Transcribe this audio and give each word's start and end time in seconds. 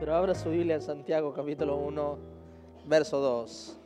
Pero 0.00 0.16
abra 0.16 0.34
su 0.34 0.48
Biblia 0.48 0.76
en 0.76 0.80
Santiago 0.80 1.30
capítulo 1.34 1.76
1, 1.76 2.18
verso 2.86 3.20
2. 3.20 3.76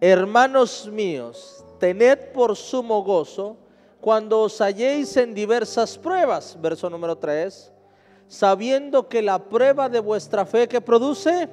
Hermanos 0.00 0.88
míos, 0.90 1.64
tened 1.78 2.32
por 2.32 2.56
sumo 2.56 3.04
gozo 3.04 3.56
cuando 4.00 4.40
os 4.40 4.60
halléis 4.60 5.16
en 5.16 5.32
diversas 5.34 5.96
pruebas, 5.96 6.58
verso 6.60 6.90
número 6.90 7.16
3, 7.16 7.72
sabiendo 8.26 9.08
que 9.08 9.22
la 9.22 9.38
prueba 9.38 9.88
de 9.88 10.00
vuestra 10.00 10.44
fe 10.44 10.66
que 10.66 10.80
produce 10.80 11.48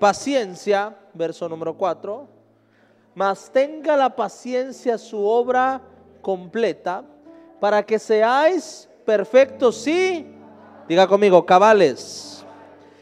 paciencia, 0.00 0.96
verso 1.14 1.48
número 1.48 1.76
4, 1.76 2.26
mas 3.14 3.48
tenga 3.52 3.96
la 3.96 4.16
paciencia 4.16 4.98
su 4.98 5.24
obra 5.24 5.80
completa, 6.20 7.04
para 7.60 7.80
que 7.86 7.96
seáis 8.00 8.88
perfectos 9.06 9.86
y, 9.86 10.26
diga 10.88 11.06
conmigo, 11.06 11.46
cabales, 11.46 12.39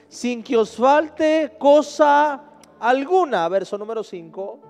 sin 0.09 0.43
que 0.43 0.57
os 0.57 0.77
falte 0.77 1.57
cosa 1.59 2.43
alguna, 2.81 3.49
verso 3.49 3.77
número 3.77 4.03
5. 4.03 4.61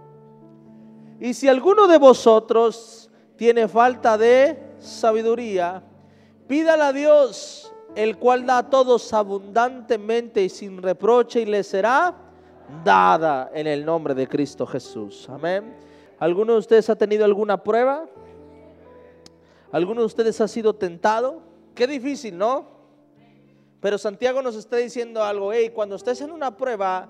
Y 1.20 1.34
si 1.34 1.48
alguno 1.48 1.86
de 1.86 1.98
vosotros 1.98 3.10
tiene 3.36 3.68
falta 3.68 4.18
de 4.18 4.74
sabiduría, 4.78 5.82
pídala 6.46 6.88
a 6.88 6.92
Dios, 6.92 7.72
el 7.94 8.18
cual 8.18 8.46
da 8.46 8.58
a 8.58 8.70
todos 8.70 9.12
abundantemente 9.12 10.42
y 10.42 10.48
sin 10.48 10.82
reproche, 10.82 11.40
y 11.40 11.46
le 11.46 11.62
será 11.62 12.14
dada 12.84 13.50
en 13.54 13.66
el 13.66 13.84
nombre 13.84 14.14
de 14.14 14.28
Cristo 14.28 14.66
Jesús. 14.66 15.28
Amén. 15.28 15.74
¿Alguno 16.18 16.52
de 16.54 16.58
ustedes 16.58 16.90
ha 16.90 16.96
tenido 16.96 17.24
alguna 17.24 17.62
prueba? 17.62 18.06
¿Alguno 19.70 20.00
de 20.00 20.06
ustedes 20.06 20.40
ha 20.40 20.48
sido 20.48 20.74
tentado? 20.74 21.42
Qué 21.74 21.86
difícil, 21.86 22.36
¿no? 22.36 22.77
Pero 23.80 23.96
Santiago 23.96 24.42
nos 24.42 24.56
está 24.56 24.76
diciendo 24.76 25.22
algo, 25.22 25.52
hey, 25.52 25.70
cuando 25.70 25.96
estés 25.96 26.20
en 26.20 26.32
una 26.32 26.56
prueba, 26.56 27.08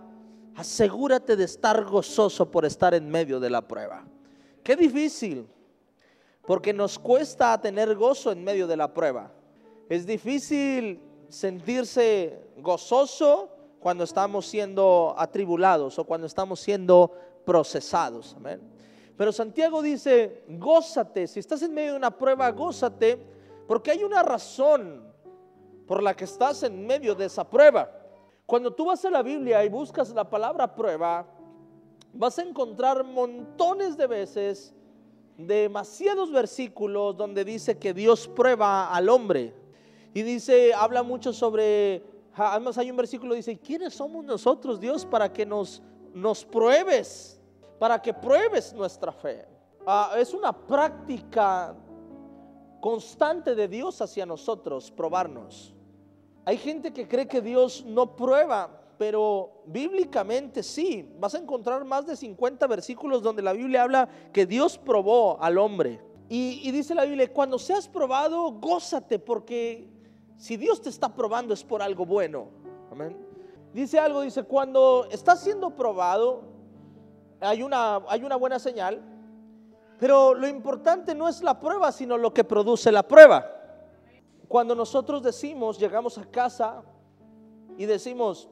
asegúrate 0.55 1.37
de 1.37 1.45
estar 1.45 1.85
gozoso 1.85 2.51
por 2.51 2.65
estar 2.65 2.93
en 2.95 3.09
medio 3.09 3.41
de 3.41 3.49
la 3.49 3.67
prueba. 3.67 4.05
Qué 4.63 4.77
difícil, 4.77 5.49
porque 6.47 6.73
nos 6.73 6.99
cuesta 6.99 7.59
tener 7.61 7.95
gozo 7.95 8.33
en 8.33 8.45
medio 8.45 8.67
de 8.67 8.77
la 8.77 8.93
prueba. 8.93 9.33
Es 9.89 10.05
difícil 10.05 11.01
sentirse 11.29 12.49
gozoso 12.59 13.51
cuando 13.81 14.05
estamos 14.05 14.47
siendo 14.47 15.15
atribulados 15.17 15.99
o 15.99 16.05
cuando 16.05 16.27
estamos 16.27 16.61
siendo 16.61 17.13
procesados. 17.47 18.35
Amén. 18.37 18.61
Pero 19.17 19.33
Santiago 19.33 19.81
dice, 19.81 20.45
gózate, 20.49 21.27
si 21.27 21.41
estás 21.41 21.63
en 21.63 21.73
medio 21.73 21.93
de 21.93 21.97
una 21.97 22.11
prueba, 22.11 22.51
gózate, 22.51 23.19
porque 23.67 23.91
hay 23.91 24.05
una 24.05 24.23
razón 24.23 25.08
por 25.89 26.03
la 26.03 26.15
que 26.15 26.25
estás 26.25 26.63
en 26.63 26.87
medio 26.87 27.17
de 27.17 27.25
esa 27.25 27.43
prueba. 27.49 27.91
Cuando 28.47 28.73
tú 28.73 28.85
vas 28.85 29.05
a 29.05 29.11
la 29.11 29.23
Biblia 29.23 29.65
y 29.65 29.69
buscas 29.69 30.11
la 30.11 30.31
palabra 30.31 30.73
prueba, 30.73 31.27
vas 32.13 32.39
a 32.39 32.43
encontrar 32.43 33.03
montones 33.03 33.97
de 33.97 34.07
veces, 34.07 34.73
demasiados 35.37 36.31
versículos 36.31 37.17
donde 37.17 37.45
dice 37.45 37.79
que 37.79 37.93
Dios 37.93 38.29
prueba 38.29 38.95
al 38.95 39.09
hombre. 39.09 39.53
Y 40.15 40.23
dice, 40.23 40.73
habla 40.73 41.03
mucho 41.03 41.33
sobre, 41.33 42.05
además 42.35 42.79
hay 42.79 42.91
un 42.91 42.97
versículo 42.97 43.33
que 43.33 43.39
dice, 43.39 43.59
¿quiénes 43.59 43.95
somos 43.95 44.25
nosotros, 44.25 44.79
Dios, 44.79 45.05
para 45.05 45.33
que 45.33 45.45
nos, 45.45 45.83
nos 46.15 46.45
pruebes? 46.45 47.39
para 47.79 48.01
que 48.01 48.13
pruebes 48.13 48.73
nuestra 48.75 49.13
fe. 49.13 49.47
Ah, 49.87 50.15
es 50.19 50.35
una 50.35 50.53
práctica 50.53 51.75
constante 52.81 53.55
de 53.55 53.69
Dios 53.69 54.01
hacia 54.01 54.27
nosotros, 54.27 54.91
probarnos. 54.91 55.75
Hay 56.49 56.57
gente 56.57 56.95
que 56.95 57.07
cree 57.07 57.29
que 57.29 57.43
Dios 57.43 57.85
no 57.87 58.17
prueba, 58.17 58.71
pero 58.97 59.61
bíblicamente 59.67 60.63
sí. 60.63 61.07
Vas 61.21 61.35
a 61.35 61.39
encontrar 61.41 61.85
más 61.85 62.07
de 62.07 62.17
50 62.17 62.67
versículos 62.67 63.23
donde 63.23 63.43
la 63.43 63.53
Biblia 63.53 63.83
habla 63.83 64.09
que 64.33 64.47
Dios 64.47 64.79
probó 64.79 65.39
al 65.43 65.59
hombre. 65.59 66.01
Y, 66.31 66.71
dice 66.71 66.95
la 66.95 67.05
Biblia, 67.05 67.31
cuando 67.31 67.59
seas 67.59 67.87
probado, 67.87 68.53
gózate, 68.53 69.19
porque 69.19 69.91
si 70.39 70.57
Dios 70.57 70.81
te 70.81 70.89
está 70.89 71.15
probando 71.15 71.53
es 71.53 71.63
por 71.63 71.83
algo 71.83 72.07
bueno. 72.07 72.49
Amén. 72.91 73.15
Dice 73.75 73.99
algo, 73.99 74.23
dice, 74.23 74.43
cuando 74.45 75.07
estás 75.11 75.43
siendo 75.43 75.77
probado, 75.77 76.45
hay 77.41 77.63
una, 77.63 77.97
hay 78.09 78.25
una 78.25 78.37
buena 78.37 78.59
señal, 78.59 79.03
pero 79.99 80.33
lo 80.33 80.49
importante 80.49 81.15
no 81.15 81.29
es 81.29 81.43
la 81.43 81.61
prueba, 81.61 81.93
sino 81.93 82.17
lo 82.17 82.33
que 82.33 82.43
produce 82.43 82.91
la 82.91 83.07
prueba. 83.07 83.58
Cuando 84.49 84.75
nosotros 84.75 85.23
decimos, 85.23 85.79
llegamos 85.79 86.17
a 86.17 86.25
casa 86.25 86.83
y 87.77 87.85
decimos, 87.85 88.49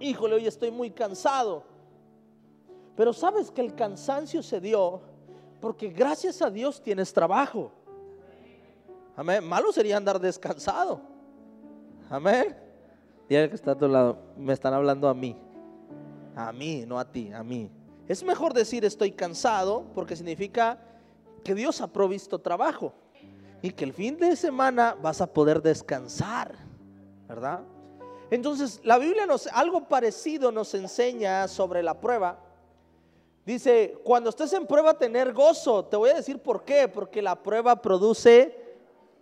híjole, 0.00 0.34
hoy 0.34 0.46
estoy 0.46 0.72
muy 0.72 0.90
cansado, 0.90 1.62
pero 2.96 3.12
sabes 3.12 3.50
que 3.50 3.60
el 3.60 3.74
cansancio 3.74 4.42
se 4.42 4.60
dio 4.60 5.00
porque 5.60 5.88
gracias 5.88 6.42
a 6.42 6.50
Dios 6.50 6.82
tienes 6.82 7.12
trabajo. 7.12 7.70
Amén. 9.14 9.44
Malo 9.44 9.70
sería 9.72 9.96
andar 9.96 10.18
descansado. 10.18 11.00
Amén. 12.08 12.56
Y 13.28 13.34
el 13.36 13.48
que 13.48 13.54
está 13.54 13.72
a 13.72 13.78
tu 13.78 13.86
lado, 13.86 14.18
me 14.36 14.52
están 14.52 14.74
hablando 14.74 15.08
a 15.08 15.14
mí. 15.14 15.36
A 16.34 16.52
mí, 16.52 16.84
no 16.86 16.98
a 16.98 17.04
ti, 17.04 17.32
a 17.32 17.44
mí. 17.44 17.70
Es 18.08 18.24
mejor 18.24 18.52
decir 18.52 18.84
estoy 18.84 19.12
cansado 19.12 19.84
porque 19.94 20.16
significa 20.16 20.80
que 21.44 21.54
Dios 21.54 21.80
ha 21.80 21.86
provisto 21.86 22.40
trabajo 22.40 22.92
y 23.62 23.70
que 23.70 23.84
el 23.84 23.92
fin 23.92 24.16
de 24.16 24.36
semana 24.36 24.96
vas 25.00 25.20
a 25.20 25.32
poder 25.32 25.60
descansar, 25.62 26.54
¿verdad? 27.28 27.60
Entonces, 28.30 28.80
la 28.84 28.98
Biblia 28.98 29.26
nos 29.26 29.46
algo 29.48 29.88
parecido 29.88 30.52
nos 30.52 30.72
enseña 30.74 31.48
sobre 31.48 31.82
la 31.82 32.00
prueba. 32.00 32.38
Dice, 33.44 33.98
cuando 34.04 34.30
estés 34.30 34.52
en 34.52 34.66
prueba 34.66 34.96
tener 34.96 35.32
gozo, 35.32 35.84
te 35.84 35.96
voy 35.96 36.10
a 36.10 36.14
decir 36.14 36.40
por 36.40 36.64
qué, 36.64 36.88
porque 36.88 37.20
la 37.20 37.42
prueba 37.42 37.82
produce 37.82 38.56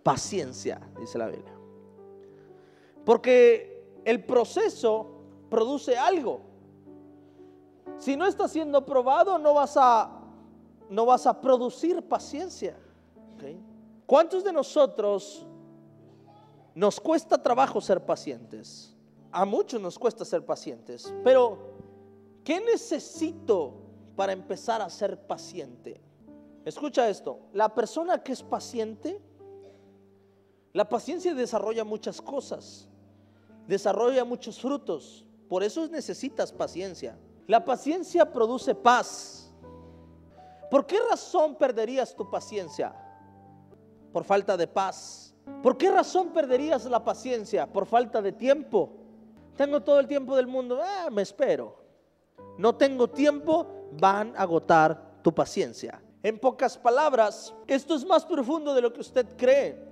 paciencia, 0.03 0.79
dice 0.99 1.17
la 1.17 1.27
Biblia. 1.27 1.53
Porque 3.03 4.01
el 4.05 4.23
proceso 4.23 5.07
produce 5.49 5.97
algo. 5.97 6.41
Si 7.97 8.15
no 8.15 8.27
estás 8.27 8.51
siendo 8.51 8.85
probado, 8.85 9.39
no 9.39 9.55
vas 9.55 9.75
a, 9.75 10.21
no 10.89 11.05
vas 11.05 11.25
a 11.25 11.41
producir 11.41 12.01
paciencia. 12.03 12.77
¿Cuántos 14.09 14.43
de 14.43 14.51
nosotros 14.51 15.45
nos 16.73 16.99
cuesta 16.99 17.39
trabajo 17.39 17.79
ser 17.79 18.03
pacientes? 18.03 18.97
A 19.31 19.45
muchos 19.45 19.79
nos 19.79 19.99
cuesta 19.99 20.25
ser 20.25 20.43
pacientes. 20.43 21.13
Pero, 21.23 21.75
¿qué 22.43 22.59
necesito 22.59 23.75
para 24.15 24.33
empezar 24.33 24.81
a 24.81 24.89
ser 24.89 25.27
paciente? 25.27 26.01
Escucha 26.65 27.07
esto, 27.07 27.37
la 27.53 27.69
persona 27.75 28.23
que 28.23 28.31
es 28.31 28.41
paciente, 28.41 29.21
la 30.73 30.89
paciencia 30.89 31.35
desarrolla 31.35 31.83
muchas 31.83 32.19
cosas, 32.19 32.87
desarrolla 33.67 34.25
muchos 34.25 34.59
frutos, 34.59 35.23
por 35.47 35.61
eso 35.61 35.87
necesitas 35.87 36.51
paciencia. 36.51 37.15
La 37.45 37.63
paciencia 37.63 38.33
produce 38.33 38.73
paz. 38.73 39.53
¿Por 40.71 40.87
qué 40.87 40.97
razón 41.11 41.53
perderías 41.53 42.15
tu 42.15 42.27
paciencia? 42.27 43.05
Por 44.11 44.23
falta 44.23 44.57
de 44.57 44.67
paz. 44.67 45.33
¿Por 45.63 45.77
qué 45.77 45.91
razón 45.91 46.29
perderías 46.29 46.85
la 46.85 47.03
paciencia? 47.03 47.67
Por 47.67 47.85
falta 47.85 48.21
de 48.21 48.31
tiempo. 48.31 48.91
Tengo 49.55 49.81
todo 49.81 49.99
el 49.99 50.07
tiempo 50.07 50.35
del 50.35 50.47
mundo, 50.47 50.79
ah, 50.81 51.09
me 51.11 51.21
espero. 51.21 51.75
No 52.57 52.75
tengo 52.75 53.09
tiempo, 53.09 53.67
van 53.99 54.33
a 54.37 54.43
agotar 54.43 55.19
tu 55.21 55.33
paciencia. 55.33 56.01
En 56.23 56.39
pocas 56.39 56.77
palabras, 56.77 57.53
esto 57.67 57.95
es 57.95 58.05
más 58.05 58.25
profundo 58.25 58.73
de 58.73 58.81
lo 58.81 58.93
que 58.93 59.01
usted 59.01 59.25
cree. 59.37 59.89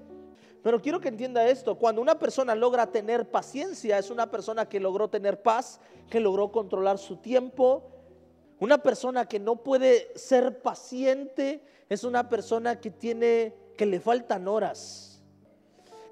Pero 0.64 0.82
quiero 0.82 1.00
que 1.00 1.08
entienda 1.08 1.48
esto, 1.48 1.76
cuando 1.76 2.02
una 2.02 2.18
persona 2.18 2.56
logra 2.56 2.92
tener 2.92 3.30
paciencia, 3.30 3.98
es 3.98 4.10
una 4.10 4.30
persona 4.30 4.68
que 4.68 4.80
logró 4.80 5.10
tener 5.10 5.42
paz, 5.42 5.80
que 6.10 6.20
logró 6.20 6.52
controlar 6.52 6.98
su 6.98 7.18
tiempo. 7.18 7.84
Una 8.60 8.78
persona 8.78 9.26
que 9.28 9.40
no 9.40 9.58
puede 9.58 10.12
ser 10.18 10.62
paciente 10.62 11.64
es 11.90 12.04
una 12.04 12.28
persona 12.28 12.82
que 12.82 12.92
tiene 12.92 13.56
que 13.78 13.86
le 13.86 14.00
faltan 14.00 14.48
horas, 14.48 15.22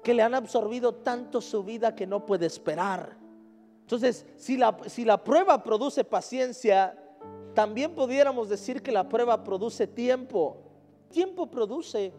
que 0.02 0.14
le 0.14 0.22
han 0.22 0.34
absorbido 0.34 0.94
tanto 0.94 1.40
su 1.40 1.62
vida 1.64 1.94
que 1.94 2.06
no 2.06 2.24
puede 2.24 2.46
esperar. 2.46 3.16
Entonces, 3.80 4.24
si 4.36 4.56
la, 4.56 4.76
si 4.86 5.04
la 5.04 5.22
prueba 5.22 5.62
produce 5.62 6.04
paciencia, 6.04 6.98
también 7.54 7.94
pudiéramos 7.94 8.48
decir 8.48 8.82
que 8.82 8.92
la 8.92 9.08
prueba 9.08 9.42
produce 9.42 9.86
tiempo. 9.86 10.58
Tiempo 11.10 11.46
produce 11.46 12.12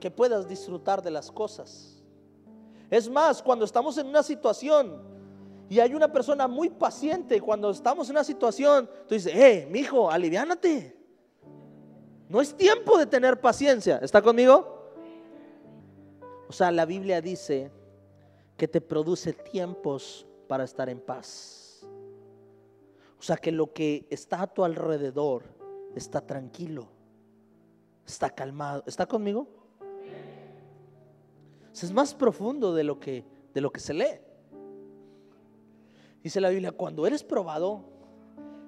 que 0.00 0.10
puedas 0.10 0.48
disfrutar 0.48 1.02
de 1.02 1.10
las 1.10 1.30
cosas. 1.30 2.02
Es 2.90 3.08
más, 3.08 3.42
cuando 3.42 3.64
estamos 3.64 3.96
en 3.98 4.06
una 4.06 4.22
situación 4.22 5.00
y 5.68 5.80
hay 5.80 5.94
una 5.94 6.12
persona 6.12 6.46
muy 6.46 6.68
paciente, 6.68 7.40
cuando 7.40 7.70
estamos 7.70 8.08
en 8.08 8.16
una 8.16 8.24
situación, 8.24 8.88
tú 9.08 9.14
dices, 9.14 9.32
eh, 9.34 9.66
mi 9.70 9.80
hijo, 9.80 10.10
aliviánate. 10.10 10.96
No 12.28 12.40
es 12.40 12.54
tiempo 12.54 12.98
de 12.98 13.06
tener 13.06 13.40
paciencia. 13.40 13.98
¿Está 13.98 14.20
conmigo? 14.20 14.81
O 16.52 16.54
sea, 16.54 16.70
la 16.70 16.84
Biblia 16.84 17.22
dice 17.22 17.70
que 18.58 18.68
te 18.68 18.82
produce 18.82 19.32
tiempos 19.32 20.26
para 20.48 20.64
estar 20.64 20.90
en 20.90 21.00
paz. 21.00 21.80
O 23.18 23.22
sea 23.22 23.38
que 23.38 23.50
lo 23.50 23.72
que 23.72 24.06
está 24.10 24.42
a 24.42 24.46
tu 24.46 24.62
alrededor 24.62 25.44
está 25.96 26.20
tranquilo, 26.20 26.90
está 28.06 28.28
calmado. 28.28 28.84
¿Está 28.86 29.06
conmigo? 29.06 29.48
Es 31.72 31.90
más 31.90 32.14
profundo 32.14 32.74
de 32.74 32.84
lo 32.84 33.00
que, 33.00 33.24
de 33.54 33.60
lo 33.62 33.72
que 33.72 33.80
se 33.80 33.94
lee. 33.94 34.20
Dice 36.22 36.38
la 36.38 36.50
Biblia, 36.50 36.72
cuando 36.72 37.06
eres 37.06 37.24
probado, 37.24 37.82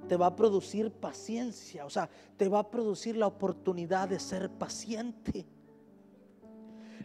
te 0.08 0.16
va 0.16 0.28
a 0.28 0.34
producir 0.34 0.90
paciencia, 0.90 1.84
o 1.84 1.90
sea, 1.90 2.08
te 2.38 2.48
va 2.48 2.60
a 2.60 2.70
producir 2.70 3.14
la 3.18 3.26
oportunidad 3.26 4.08
de 4.08 4.18
ser 4.20 4.48
paciente. 4.48 5.46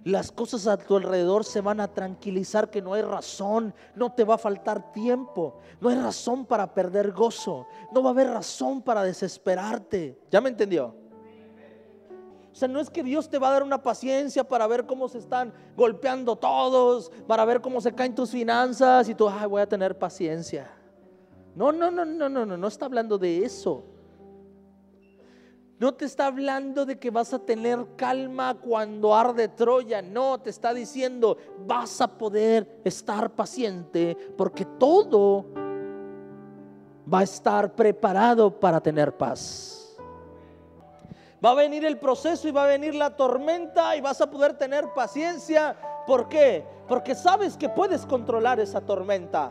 Las 0.04 0.32
cosas 0.32 0.68
a 0.68 0.78
tu 0.78 0.96
alrededor 0.96 1.44
se 1.44 1.62
van 1.62 1.80
a 1.82 1.88
tranquilizar 1.88 2.70
que 2.70 2.82
no 2.82 2.94
hay 2.94 3.02
razón, 3.02 3.74
no 3.96 4.12
te 4.14 4.24
va 4.24 4.36
a 4.36 4.38
faltar 4.38 4.92
tiempo, 4.94 5.60
no 5.82 5.90
hay 5.90 5.98
razón 5.98 6.46
para 6.46 6.74
perder 6.74 7.12
gozo, 7.12 7.68
no 7.92 8.02
va 8.02 8.10
a 8.10 8.14
haber 8.14 8.28
razón 8.28 8.82
para 8.82 9.04
desesperarte. 9.04 10.18
¿Ya 10.32 10.40
me 10.40 10.50
entendió? 10.50 10.96
O 12.52 12.56
sea, 12.56 12.68
no 12.68 12.80
es 12.80 12.90
que 12.90 13.04
Dios 13.04 13.30
te 13.30 13.38
va 13.38 13.50
a 13.50 13.52
dar 13.52 13.64
una 13.64 13.82
paciencia 13.82 14.44
para 14.44 14.68
ver 14.68 14.86
cómo 14.86 15.08
se 15.08 15.20
están 15.20 15.54
golpeando 15.78 16.36
todos, 16.36 17.12
para 17.28 17.46
ver 17.46 17.62
cómo 17.62 17.80
se 17.80 17.94
caen 17.94 18.16
tus 18.16 18.32
finanzas 18.32 19.08
y 19.08 19.16
tú, 19.16 19.30
ay, 19.30 19.48
voy 19.48 19.62
a 19.62 19.70
tener 19.70 19.98
paciencia. 19.98 20.70
No, 21.56 21.72
no, 21.72 21.92
no, 21.92 22.06
no, 22.06 22.30
no, 22.30 22.46
no, 22.46 22.58
no 22.58 22.68
está 22.68 22.86
hablando 22.86 23.18
de 23.18 23.46
eso. 23.46 23.84
No 25.80 25.94
te 25.94 26.04
está 26.04 26.26
hablando 26.26 26.86
de 26.86 27.00
que 27.00 27.10
vas 27.10 27.34
a 27.34 27.40
tener 27.40 27.80
calma 27.96 28.54
cuando 28.54 29.16
arde 29.16 29.48
Troya. 29.48 30.02
No, 30.02 30.38
te 30.38 30.50
está 30.50 30.74
diciendo, 30.74 31.38
vas 31.66 32.02
a 32.02 32.18
poder 32.18 32.82
estar 32.84 33.30
paciente 33.30 34.18
porque 34.38 34.66
todo 34.66 35.46
va 37.12 37.20
a 37.20 37.24
estar 37.24 37.74
preparado 37.76 38.60
para 38.60 38.82
tener 38.82 39.16
paz. 39.16 39.98
Va 41.44 41.52
a 41.52 41.56
venir 41.56 41.86
el 41.86 41.98
proceso 41.98 42.50
y 42.50 42.52
va 42.52 42.66
a 42.66 42.68
venir 42.68 42.94
la 42.94 43.16
tormenta 43.16 43.96
y 43.96 44.02
vas 44.02 44.20
a 44.20 44.30
poder 44.30 44.58
tener 44.58 44.90
paciencia. 44.94 45.78
¿Por 46.06 46.28
qué? 46.28 46.66
Porque 46.90 47.16
sabes 47.16 47.56
que 47.56 47.70
puedes 47.70 48.06
controlar 48.06 48.60
esa 48.60 48.82
tormenta. 48.82 49.50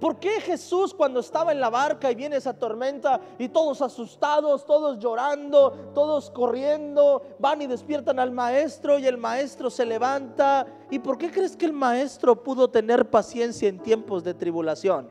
¿Por 0.00 0.18
qué 0.18 0.40
Jesús 0.40 0.92
cuando 0.92 1.20
estaba 1.20 1.52
en 1.52 1.60
la 1.60 1.70
barca 1.70 2.10
y 2.10 2.14
viene 2.14 2.36
esa 2.36 2.58
tormenta 2.58 3.20
y 3.38 3.48
todos 3.48 3.80
asustados, 3.80 4.66
todos 4.66 4.98
llorando, 4.98 5.70
todos 5.94 6.30
corriendo, 6.30 7.22
van 7.38 7.62
y 7.62 7.66
despiertan 7.66 8.18
al 8.18 8.32
maestro 8.32 8.98
y 8.98 9.06
el 9.06 9.16
maestro 9.16 9.70
se 9.70 9.86
levanta? 9.86 10.66
¿Y 10.90 10.98
por 10.98 11.16
qué 11.16 11.30
crees 11.30 11.56
que 11.56 11.66
el 11.66 11.72
maestro 11.72 12.42
pudo 12.42 12.68
tener 12.68 13.08
paciencia 13.08 13.68
en 13.68 13.78
tiempos 13.78 14.24
de 14.24 14.34
tribulación? 14.34 15.08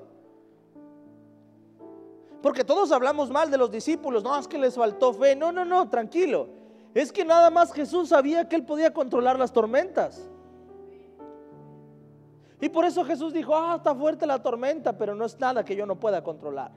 Porque 2.41 2.65
todos 2.65 2.91
hablamos 2.91 3.29
mal 3.29 3.49
de 3.49 3.57
los 3.57 3.71
discípulos, 3.71 4.21
no, 4.21 4.37
es 4.37 4.49
que 4.49 4.57
les 4.57 4.75
faltó 4.75 5.13
fe. 5.13 5.33
No, 5.33 5.53
no, 5.53 5.63
no, 5.63 5.87
tranquilo. 5.89 6.49
Es 6.93 7.11
que 7.11 7.23
nada 7.23 7.49
más 7.49 7.71
Jesús 7.71 8.09
sabía 8.09 8.49
que 8.49 8.57
él 8.57 8.65
podía 8.65 8.93
controlar 8.93 9.39
las 9.39 9.53
tormentas. 9.53 10.29
Y 12.63 12.69
por 12.69 12.85
eso 12.85 13.03
Jesús 13.03 13.33
dijo, 13.33 13.53
ah, 13.53 13.75
está 13.75 13.93
fuerte 13.93 14.25
la 14.25 14.41
tormenta, 14.41 14.97
pero 14.97 15.13
no 15.13 15.25
es 15.25 15.37
nada 15.37 15.65
que 15.65 15.75
yo 15.75 15.85
no 15.85 15.99
pueda 15.99 16.23
controlar. 16.23 16.71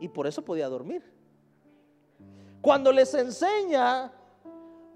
Y 0.00 0.08
por 0.08 0.26
eso 0.26 0.44
podía 0.44 0.68
dormir. 0.68 1.02
Cuando 2.60 2.92
les 2.92 3.14
enseña 3.14 4.12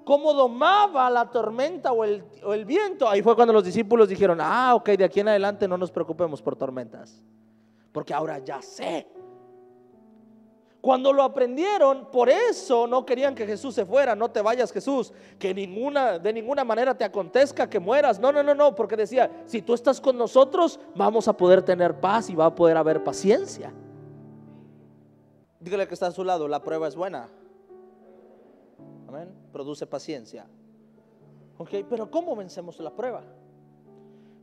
cómo 0.05 0.35
domaba 0.35 1.09
la 1.09 1.31
tormenta 1.31 1.93
o 1.93 2.05
el, 2.05 2.65
viento, 2.67 3.09
ahí 3.09 3.23
fue 3.23 3.35
cuando 3.35 3.55
los 3.55 3.65
discípulos 3.65 4.11
dijeron, 4.11 4.39
ah, 4.43 4.75
ok, 4.75 4.91
de 4.91 5.05
aquí 5.05 5.21
en 5.21 5.29
adelante 5.29 5.67
no 5.67 5.79
nos 5.79 5.91
preocupemos 5.91 6.43
por 6.43 6.57
tormentas. 6.57 7.25
Porque 7.91 8.13
ahora 8.13 8.39
ya 8.41 8.61
sé 8.61 9.09
cuando 10.87 11.13
lo 11.13 11.25
aprendieron, 11.25 12.13
por 12.13 12.29
eso 12.29 12.87
no 12.87 13.05
querían 13.05 13.35
que 13.35 13.45
Jesús 13.45 13.75
se 13.75 13.85
fuera. 13.85 14.15
No 14.15 14.31
te 14.31 14.41
vayas, 14.41 14.71
Jesús, 14.71 15.13
que 15.37 15.53
ninguna, 15.53 16.21
de 16.21 16.33
ninguna 16.33 16.63
manera 16.63 16.97
te 16.97 17.03
acontezca 17.03 17.69
que 17.69 17.81
mueras. 17.81 18.21
No, 18.21 18.31
no, 18.31 18.41
no, 18.41 18.55
no, 18.55 18.73
porque 18.73 18.95
decía, 18.97 19.43
si 19.47 19.63
tú 19.63 19.75
estás 19.75 20.01
con 20.01 20.17
nosotros, 20.17 20.79
vamos 20.95 21.27
a 21.27 21.33
poder 21.33 21.63
tener 21.63 21.99
paz 21.99 22.31
y 22.31 22.37
va 22.37 22.47
a 22.47 22.55
poder 22.55 22.77
haber 22.77 23.03
paciencia. 23.03 23.75
Dígale 25.59 25.89
que 25.89 25.95
está 25.95 26.07
a 26.07 26.13
su 26.13 26.23
lado, 26.23 26.47
la 26.47 26.63
prueba 26.63 26.87
es 26.87 26.95
buena. 26.95 27.31
Amén. 29.09 29.35
Produce 29.51 29.89
paciencia. 29.89 30.47
Ok, 31.59 31.71
pero 31.91 32.13
¿cómo 32.13 32.37
vencemos 32.37 32.79
la 32.79 32.93
prueba? 32.93 33.25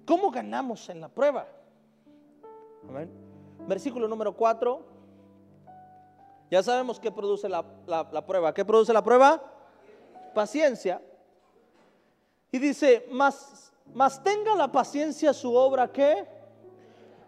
¿Cómo 0.05 0.29
ganamos 0.29 0.89
en 0.89 0.99
la 0.99 1.07
prueba? 1.07 1.47
Amén. 2.89 3.09
Versículo 3.65 4.09
número 4.09 4.35
4 4.35 4.92
ya 6.53 6.61
sabemos 6.61 6.99
qué 6.99 7.11
produce 7.11 7.49
la, 7.49 7.63
prueba. 8.27 8.53
¿Qué 8.53 8.63
produce 8.63 8.93
la 8.93 9.03
prueba? 9.03 9.41
Paciencia. 10.35 11.01
Y 12.51 12.59
dice, 12.59 13.07
más, 13.09 13.73
más 13.91 14.23
tenga 14.23 14.55
la 14.55 14.71
paciencia 14.71 15.33
su 15.33 15.51
obra 15.55 15.91
que 15.91 16.27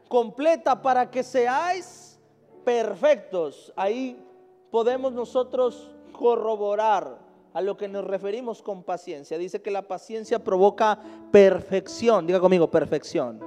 completa 0.07 0.79
para 0.79 1.09
que 1.09 1.23
seáis 1.23 2.19
perfectos. 2.63 3.73
Ahí 3.75 4.23
podemos 4.69 5.11
nosotros 5.11 5.89
corroborar 6.11 7.17
a 7.51 7.61
lo 7.61 7.75
que 7.77 7.87
nos 7.87 8.05
referimos 8.05 8.61
con 8.61 8.83
paciencia. 8.83 9.39
Dice 9.39 9.59
que 9.59 9.71
la 9.71 9.81
paciencia 9.81 10.37
provoca 10.37 10.99
perfección. 11.31 12.27
Diga 12.27 12.39
conmigo, 12.39 12.69
perfección. 12.69 13.39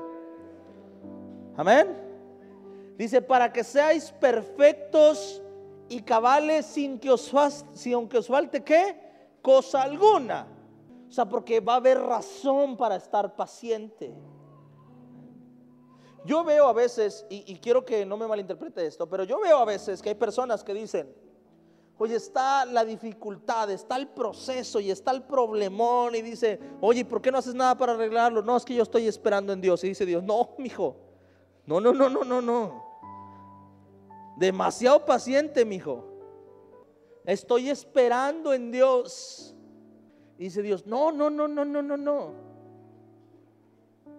Amén. 1.57 1.97
Dice, 2.97 3.23
para 3.23 3.53
que 3.53 3.63
seáis 3.63 4.11
perfectos 4.11 5.41
y 5.89 6.03
cabales 6.03 6.67
sin 6.67 6.99
que 6.99 7.11
os, 7.11 7.33
sin 7.75 8.09
que 8.09 8.19
os 8.19 8.27
falte 8.27 8.63
qué? 8.63 9.01
Cosa 9.43 9.83
alguna. 9.83 10.47
O 11.09 11.13
sea, 11.13 11.27
porque 11.27 11.61
va 11.61 11.75
a 11.75 11.77
haber 11.77 11.99
razón 12.01 12.77
para 12.77 12.97
estar 12.97 13.35
paciente. 13.35 14.15
Yo 16.25 16.45
veo 16.45 16.67
a 16.67 16.73
veces, 16.73 17.25
y, 17.31 17.45
y, 17.51 17.57
quiero 17.57 17.85
que 17.85 18.05
no 18.05 18.17
me 18.19 18.27
malinterprete 18.27 18.85
esto, 18.85 19.09
pero 19.09 19.25
yo 19.25 19.41
veo 19.41 19.59
a 19.59 19.65
veces 19.65 20.03
que 20.03 20.11
hay 20.11 20.15
personas 20.15 20.63
que 20.63 20.75
dicen, 20.75 21.11
oye, 21.97 22.17
está 22.17 22.67
la 22.67 22.85
dificultad, 22.85 23.71
está 23.71 23.97
el 23.97 24.09
proceso 24.09 24.81
y 24.81 24.91
está 24.91 25.13
el 25.13 25.23
problemón, 25.23 26.15
y 26.15 26.21
dice, 26.21 26.61
oye, 26.83 27.05
¿por 27.05 27.23
qué 27.23 27.33
no 27.33 27.39
haces 27.39 27.55
nada 27.55 27.77
para 27.77 27.93
arreglarlo? 27.93 28.43
No, 28.43 28.57
es 28.57 28.65
que 28.65 28.75
yo 28.75 28.83
estoy 28.83 29.07
esperando 29.09 29.53
en 29.53 29.61
Dios. 29.63 29.83
Y 29.85 29.89
dice 29.89 30.05
Dios, 30.05 30.23
no, 30.23 30.51
mijo, 30.59 30.97
no, 31.65 31.81
no, 31.81 31.93
no, 31.95 32.11
no, 32.11 32.25
no, 32.25 32.43
no. 32.43 32.88
Demasiado 34.39 35.05
paciente, 35.05 35.65
mi 35.65 35.77
hijo. 35.77 36.05
Estoy 37.25 37.69
esperando 37.71 38.53
en 38.53 38.71
Dios. 38.71 39.55
dice 40.39 40.63
Dios, 40.63 40.87
no, 40.87 41.13
no, 41.13 41.29
no, 41.29 41.49
no, 41.49 41.65
no, 41.65 41.83
no, 41.83 41.97
no. 41.97 42.33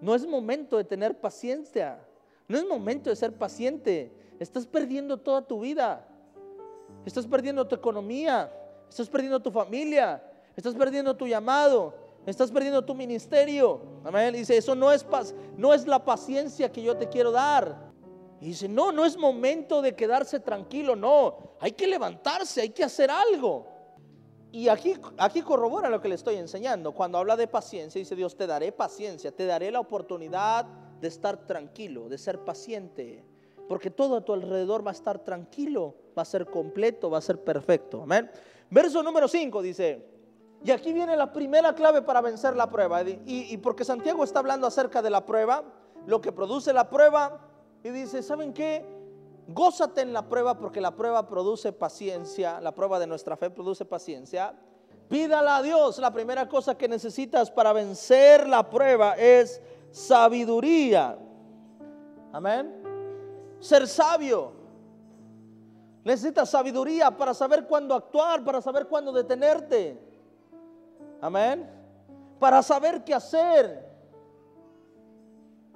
No 0.01 0.15
es 0.15 0.27
momento 0.27 0.77
de 0.77 0.83
tener 0.83 1.19
paciencia. 1.19 1.99
No 2.47 2.57
es 2.57 2.65
momento 2.65 3.09
de 3.09 3.15
ser 3.15 3.33
paciente. 3.37 4.11
Estás 4.39 4.67
perdiendo 4.67 5.17
toda 5.17 5.41
tu 5.41 5.61
vida. 5.61 6.05
Estás 7.05 7.25
perdiendo 7.25 7.67
tu 7.67 7.75
economía. 7.75 8.51
Estás 8.89 9.09
perdiendo 9.09 9.39
tu 9.39 9.51
familia. 9.51 10.23
Estás 10.55 10.75
perdiendo 10.75 11.15
tu 11.15 11.27
llamado. 11.27 11.93
Estás 12.25 12.51
perdiendo 12.51 12.83
tu 12.83 12.93
ministerio. 12.93 13.81
Amén. 14.03 14.33
Dice, 14.33 14.57
eso 14.57 14.75
no 14.75 14.91
es 14.91 15.03
paz, 15.03 15.33
no 15.57 15.73
es 15.73 15.87
la 15.87 16.03
paciencia 16.03 16.71
que 16.71 16.83
yo 16.83 16.95
te 16.95 17.07
quiero 17.07 17.31
dar. 17.31 17.88
Y 18.41 18.47
dice, 18.47 18.69
no, 18.69 18.91
no 18.91 19.05
es 19.05 19.17
momento 19.17 19.81
de 19.81 19.95
quedarse 19.95 20.39
tranquilo, 20.39 20.95
no, 20.95 21.55
hay 21.59 21.73
que 21.73 21.87
levantarse, 21.87 22.61
hay 22.61 22.69
que 22.69 22.83
hacer 22.83 23.11
algo. 23.11 23.67
Y 24.51 24.69
aquí, 24.69 24.95
aquí 25.17 25.41
corrobora 25.41 25.89
lo 25.89 26.01
que 26.01 26.07
le 26.07 26.15
estoy 26.15 26.35
enseñando. 26.35 26.93
Cuando 26.93 27.17
habla 27.17 27.35
de 27.35 27.47
paciencia, 27.47 27.99
dice 27.99 28.15
Dios, 28.15 28.35
te 28.35 28.47
daré 28.47 28.71
paciencia, 28.71 29.31
te 29.31 29.45
daré 29.45 29.71
la 29.71 29.79
oportunidad 29.79 30.65
de 30.65 31.07
estar 31.07 31.45
tranquilo, 31.45 32.09
de 32.09 32.17
ser 32.17 32.39
paciente. 32.39 33.23
Porque 33.67 33.91
todo 33.91 34.15
a 34.15 34.21
tu 34.21 34.33
alrededor 34.33 34.85
va 34.85 34.91
a 34.91 34.93
estar 34.93 35.19
tranquilo, 35.19 35.95
va 36.17 36.23
a 36.23 36.25
ser 36.25 36.47
completo, 36.47 37.09
va 37.09 37.19
a 37.19 37.21
ser 37.21 37.43
perfecto. 37.43 38.01
Amén. 38.01 38.31
Verso 38.71 39.03
número 39.03 39.27
5 39.27 39.61
dice, 39.61 40.05
y 40.63 40.71
aquí 40.71 40.93
viene 40.93 41.15
la 41.15 41.31
primera 41.31 41.75
clave 41.75 42.01
para 42.01 42.21
vencer 42.21 42.55
la 42.55 42.69
prueba. 42.69 43.03
Y, 43.03 43.19
y 43.25 43.57
porque 43.57 43.83
Santiago 43.83 44.23
está 44.23 44.39
hablando 44.39 44.65
acerca 44.65 45.01
de 45.01 45.09
la 45.09 45.25
prueba, 45.25 45.63
lo 46.07 46.21
que 46.21 46.31
produce 46.31 46.73
la 46.73 46.89
prueba 46.89 47.48
y 47.83 47.89
dice, 47.89 48.21
¿saben 48.21 48.53
qué? 48.53 48.85
Gózate 49.47 50.01
en 50.01 50.13
la 50.13 50.27
prueba 50.27 50.57
porque 50.57 50.81
la 50.81 50.95
prueba 50.95 51.27
produce 51.27 51.71
paciencia, 51.71 52.61
la 52.61 52.73
prueba 52.73 52.99
de 52.99 53.07
nuestra 53.07 53.35
fe 53.35 53.49
produce 53.49 53.85
paciencia. 53.85 54.53
Pídala 55.07 55.57
a 55.57 55.61
Dios. 55.63 55.97
La 55.97 56.13
primera 56.13 56.47
cosa 56.47 56.77
que 56.77 56.87
necesitas 56.87 57.49
para 57.49 57.73
vencer 57.73 58.47
la 58.47 58.69
prueba 58.69 59.13
es 59.13 59.59
sabiduría. 59.91 61.17
Amén. 62.31 62.83
Ser 63.59 63.87
sabio. 63.87 64.53
Necesitas 66.03 66.49
sabiduría 66.49 67.09
para 67.09 67.33
saber 67.33 67.65
cuándo 67.65 67.95
actuar, 67.95 68.43
para 68.43 68.61
saber 68.61 68.87
cuándo 68.87 69.11
detenerte. 69.11 69.99
Amén. 71.21 71.67
Para 72.39 72.61
saber 72.61 73.03
qué 73.03 73.15
hacer. 73.15 73.88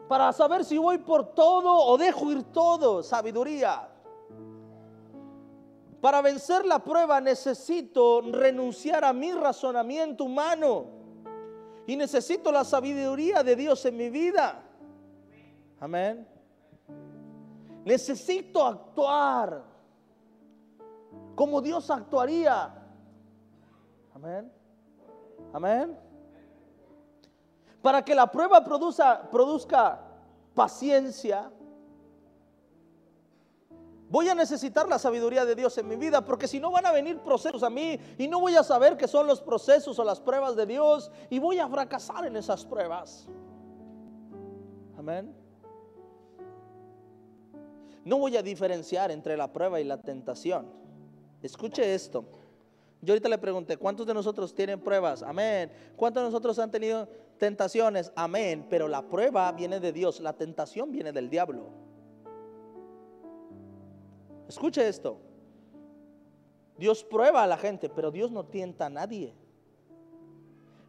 Para 0.07 0.31
saber 0.33 0.65
si 0.65 0.77
voy 0.77 0.98
por 1.00 1.33
todo 1.33 1.74
o 1.74 1.98
dejo 1.98 2.31
ir 2.31 2.43
todo, 2.51 3.03
sabiduría. 3.03 3.89
Para 6.01 6.22
vencer 6.22 6.65
la 6.65 6.79
prueba 6.79 7.22
necesito 7.22 8.22
renunciar 8.22 9.05
a 9.05 9.13
mi 9.13 9.31
razonamiento 9.31 10.25
humano 10.25 10.86
y 11.88 11.95
necesito 11.95 12.51
la 12.51 12.65
sabiduría 12.65 13.41
de 13.43 13.55
Dios 13.55 13.86
en 13.86 13.98
mi 13.98 14.10
vida. 14.10 14.62
Amén. 15.79 16.27
Necesito 17.86 18.65
actuar 18.65 19.63
como 21.36 21.62
Dios 21.62 21.89
actuaría. 21.89 22.74
Amén. 24.13 24.51
Amén. 25.51 25.98
Para 27.84 28.04
que 28.04 28.16
la 28.16 28.32
prueba 28.32 28.63
produzca 28.63 30.02
paciencia, 30.56 31.52
Voy 34.13 34.30
a 34.30 34.36
necesitar 34.36 34.88
la 34.88 35.00
sabiduría 35.00 35.44
de 35.44 35.56
Dios 35.56 35.75
en 35.80 35.88
mi 35.88 35.96
vida, 35.96 36.24
porque 36.24 36.48
si 36.48 36.60
no 36.60 36.70
van 36.70 36.86
a 36.86 36.92
venir 36.92 37.18
procesos 37.22 37.63
a 37.63 37.72
mí 37.72 38.00
y 38.20 38.28
no 38.28 38.40
voy 38.40 38.56
a 38.56 38.62
saber 38.62 38.96
qué 38.96 39.08
son 39.08 39.25
los 39.25 39.42
procesos 39.42 39.98
o 39.98 40.04
las 40.04 40.20
pruebas 40.20 40.56
de 40.56 40.68
Dios 40.68 41.12
y 41.32 41.40
voy 41.40 41.58
a 41.58 41.68
fracasar 41.68 42.28
en 42.28 42.36
esas 42.36 42.63
pruebas. 42.63 43.28
Amén. 44.96 45.36
No 48.06 48.20
voy 48.20 48.38
a 48.38 48.44
diferenciar 48.44 49.10
entre 49.10 49.36
la 49.36 49.52
prueba 49.52 49.82
y 49.82 49.84
la 49.84 50.00
tentación. 50.00 50.68
Escuche 51.42 51.96
esto. 51.96 52.24
Yo 53.03 53.12
ahorita 53.12 53.27
le 53.27 53.38
pregunté, 53.38 53.75
¿cuántos 53.75 54.07
de 54.07 54.13
nosotros 54.13 54.55
tienen 54.55 54.79
pruebas? 54.79 55.24
Amén. 55.24 55.69
¿Cuántos 55.98 56.24
de 56.24 56.27
nosotros 56.29 56.57
han 56.57 56.72
tenido 56.72 57.10
tentaciones? 57.38 58.13
Amén. 58.15 58.65
Pero 58.69 58.88
la 58.88 59.01
prueba 59.01 59.51
viene 59.51 59.81
de 59.81 59.91
Dios, 59.91 60.22
la 60.22 60.31
tentación 60.31 60.89
viene 60.89 61.12
del 61.12 61.29
diablo. 61.29 61.65
Escuche 64.48 64.88
esto. 64.88 65.17
Dios 66.77 67.03
prueba 67.03 67.43
a 67.43 67.48
la 67.48 67.57
gente, 67.57 67.89
pero 67.89 68.10
Dios 68.10 68.31
no 68.31 68.45
tienta 68.45 68.86
a 68.86 68.89
nadie. 68.89 69.36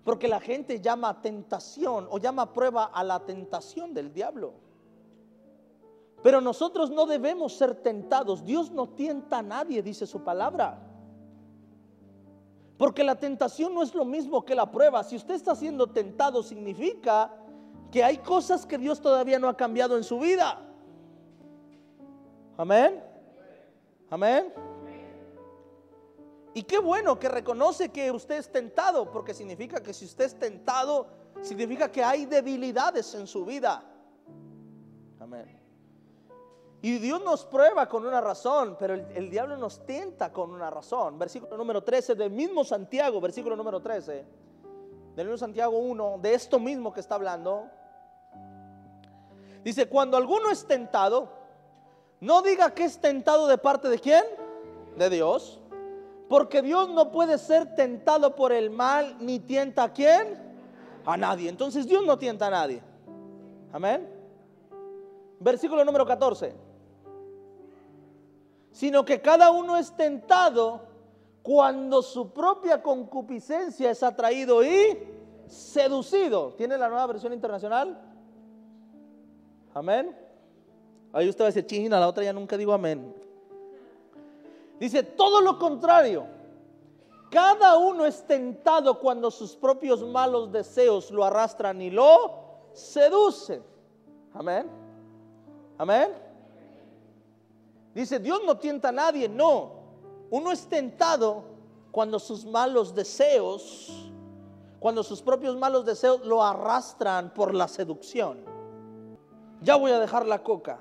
Porque 0.05 0.29
la 0.29 0.39
gente 0.39 0.81
llama 0.81 1.21
tentación 1.21 2.07
o 2.09 2.19
llama 2.19 2.53
prueba 2.53 2.85
a 2.85 3.03
la 3.03 3.27
tentación 3.27 3.93
del 3.93 4.13
diablo. 4.13 4.53
Pero 6.23 6.41
nosotros 6.41 6.93
no 6.93 7.07
debemos 7.07 7.57
ser 7.57 7.75
tentados. 7.75 8.45
Dios 8.45 8.71
no 8.71 8.91
tienta 8.91 9.39
a 9.39 9.43
nadie, 9.43 9.83
dice 9.83 10.07
su 10.07 10.23
palabra. 10.23 10.94
Porque 12.77 13.05
la 13.05 13.15
tentación 13.15 13.75
no 13.75 13.83
es 13.83 13.95
lo 13.95 14.05
mismo 14.05 14.45
que 14.45 14.55
la 14.55 14.71
prueba. 14.71 15.05
Si 15.05 15.17
usted 15.17 15.35
está 15.35 15.55
siendo 15.55 15.87
tentado, 15.89 16.43
significa 16.43 17.33
que 17.91 18.03
hay 18.03 18.19
cosas 18.19 18.67
que 18.67 18.79
Dios 18.79 19.01
todavía 19.01 19.39
no 19.39 19.49
ha 19.49 19.57
cambiado 19.57 19.97
en 19.97 20.03
su 20.03 20.19
vida. 20.19 20.61
Amén. 22.57 23.03
Amén. 24.11 24.53
Y 26.55 26.63
qué 26.63 26.79
bueno 26.79 27.19
que 27.19 27.29
reconoce 27.29 27.89
que 27.91 28.11
usted 28.11 28.37
es 28.37 28.51
tentado, 28.51 29.11
porque 29.11 29.35
significa 29.35 29.83
que 29.83 29.93
si 29.93 30.05
usted 30.05 30.25
es 30.25 30.39
tentado, 30.39 31.07
significa 31.43 31.91
que 31.91 32.03
hay 32.03 32.27
debilidades 32.27 33.15
en 33.15 33.27
su 33.27 33.45
vida. 33.45 33.83
Amén. 35.19 35.64
Y 36.85 36.99
Dios 36.99 37.25
nos 37.25 37.47
prueba 37.47 37.89
con 37.89 38.05
una 38.05 38.21
razón, 38.21 38.77
pero 38.79 38.93
el, 38.93 39.31
diablo 39.31 39.57
nos 39.57 39.87
tienta 39.87 40.31
con 40.31 40.51
una 40.51 40.69
razón. 40.69 41.19
Versículo 41.19 41.57
número 41.57 41.83
13 41.83 42.15
del 42.15 42.31
mismo 42.31 42.63
Santiago, 42.63 43.23
versículo 43.23 43.57
número 43.57 43.81
13, 43.81 44.27
del 45.17 45.27
mismo 45.27 45.39
Santiago 45.39 45.79
1, 45.79 46.19
de 46.21 46.35
esto 46.35 46.61
mismo 46.61 46.93
que 46.93 47.01
está 47.01 47.15
hablando. 47.15 47.71
Dice, 49.65 49.89
cuando 49.89 50.19
alguno 50.19 50.51
es 50.51 50.67
tentado, 50.67 51.31
no 52.21 52.43
diga 52.43 52.75
que 52.75 52.85
es 52.85 53.01
tentado 53.01 53.47
de 53.47 53.57
parte 53.57 53.89
de 53.89 53.99
quién? 53.99 54.25
De 54.99 55.09
Dios. 55.09 55.63
Porque 56.29 56.61
Dios 56.61 56.91
no 56.91 57.11
puede 57.13 57.39
ser 57.39 57.75
tentado 57.75 58.37
por 58.37 58.53
el 58.53 58.69
mal 58.69 59.17
ni 59.21 59.41
tienta 59.41 59.85
a 59.85 59.93
quién? 59.95 60.39
A 61.07 61.17
nadie. 61.17 61.49
Entonces 61.49 61.87
Dios 61.87 62.05
no 62.05 62.19
tienta 62.19 62.49
a 62.49 62.51
nadie. 62.51 62.83
Amén. 63.73 64.07
Versículo 65.41 65.83
número 65.83 66.05
14. 66.05 66.64
Sino 68.75 69.05
que 69.05 69.21
cada 69.21 69.53
uno 69.53 69.77
es 69.77 69.93
tentado 69.93 70.81
cuando 71.45 72.03
su 72.03 72.33
propia 72.33 72.83
concupiscencia 72.83 73.93
es 73.93 74.03
atraído 74.03 74.65
y 74.65 74.99
seducido. 75.47 76.55
¿Tiene 76.55 76.77
la 76.77 76.89
nueva 76.89 77.07
versión 77.07 77.33
internacional? 77.33 77.97
Amén. 79.73 80.17
Ahí 81.13 81.29
usted 81.29 81.45
va 81.45 81.47
a 81.47 81.53
decir, 81.53 81.67
china, 81.67 82.01
la 82.01 82.09
otra 82.09 82.25
ya 82.25 82.33
nunca 82.33 82.57
digo 82.57 82.73
amén. 82.73 83.15
Dice, 84.81 85.05
todo 85.05 85.41
lo 85.41 85.57
contrario. 85.57 86.27
Cada 87.31 87.79
uno 87.79 88.05
es 88.07 88.27
tentado 88.27 88.99
cuando 88.99 89.31
sus 89.31 89.55
propios 89.55 90.03
malos 90.03 90.51
deseos 90.51 91.13
lo 91.13 91.25
arrastran 91.25 91.81
y 91.81 91.91
lo 91.91 92.43
seducen. 92.73 93.63
Amén. 94.33 94.67
Amén. 95.79 96.24
Dice, 97.95 98.19
Dios 98.19 98.41
no 98.45 98.59
tienta 98.59 98.89
a 98.89 98.93
nadie, 98.93 99.29
no. 99.29 99.85
Uno 100.31 100.51
es 100.51 100.67
tentado 100.67 101.45
cuando 101.93 102.19
sus 102.19 102.45
malos 102.45 102.95
deseos, 102.95 104.11
cuando 104.81 105.03
sus 105.03 105.23
propios 105.23 105.57
malos 105.57 105.85
deseos 105.87 106.21
lo 106.27 106.43
arrastran 106.43 107.33
por 107.33 107.55
la 107.55 107.69
seducción. 107.69 108.45
Ya 109.61 109.77
voy 109.77 109.93
a 109.93 110.01
dejar 110.01 110.27
la 110.27 110.43
coca. 110.43 110.81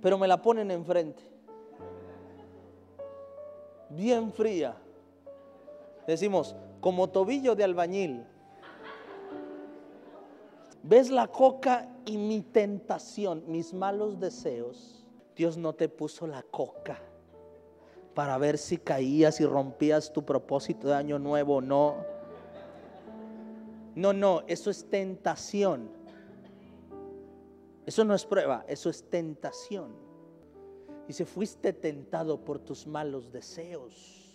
pero 0.00 0.18
me 0.18 0.28
la 0.28 0.40
ponen 0.40 0.70
enfrente. 0.70 1.22
Bien 3.90 4.32
fría. 4.32 4.76
Decimos, 6.06 6.54
como 6.80 7.08
tobillo 7.08 7.54
de 7.54 7.64
albañil. 7.64 8.26
¿Ves 10.82 11.10
la 11.10 11.26
coca 11.26 11.88
y 12.06 12.16
mi 12.16 12.42
tentación, 12.42 13.44
mis 13.46 13.74
malos 13.74 14.20
deseos? 14.20 15.04
Dios 15.36 15.56
no 15.56 15.74
te 15.74 15.88
puso 15.88 16.26
la 16.26 16.42
coca 16.42 16.98
para 18.14 18.38
ver 18.38 18.58
si 18.58 18.78
caías 18.78 19.40
y 19.40 19.46
rompías 19.46 20.12
tu 20.12 20.24
propósito 20.24 20.88
de 20.88 20.94
año 20.94 21.18
nuevo 21.18 21.56
o 21.56 21.60
no. 21.60 21.96
No, 23.94 24.12
no, 24.12 24.42
eso 24.46 24.70
es 24.70 24.88
tentación. 24.88 25.90
Eso 27.86 28.04
no 28.04 28.14
es 28.14 28.26
prueba, 28.26 28.64
eso 28.68 28.90
es 28.90 29.08
tentación. 29.08 29.92
Dice, 31.06 31.24
fuiste 31.24 31.72
tentado 31.72 32.44
por 32.44 32.58
tus 32.58 32.86
malos 32.86 33.32
deseos, 33.32 34.30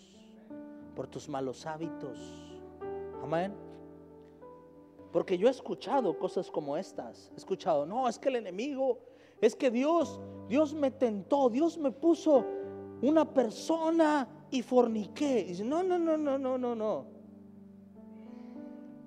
por 0.96 1.06
tus 1.06 1.28
malos 1.28 1.66
hábitos. 1.66 2.18
Amén. 3.22 3.54
Porque 5.14 5.38
yo 5.38 5.46
he 5.46 5.50
escuchado 5.52 6.18
cosas 6.18 6.50
como 6.50 6.76
estas. 6.76 7.30
He 7.34 7.36
escuchado, 7.36 7.86
no, 7.86 8.08
es 8.08 8.18
que 8.18 8.30
el 8.30 8.34
enemigo, 8.34 8.98
es 9.40 9.54
que 9.54 9.70
Dios, 9.70 10.20
Dios 10.48 10.74
me 10.74 10.90
tentó, 10.90 11.48
Dios 11.48 11.78
me 11.78 11.92
puso 11.92 12.44
una 13.00 13.32
persona 13.32 14.26
y 14.50 14.60
forniqué. 14.60 15.44
Dice, 15.44 15.64
no, 15.64 15.84
no, 15.84 16.00
no, 16.00 16.16
no, 16.16 16.36
no, 16.36 16.58
no, 16.58 16.74
no. 16.74 17.06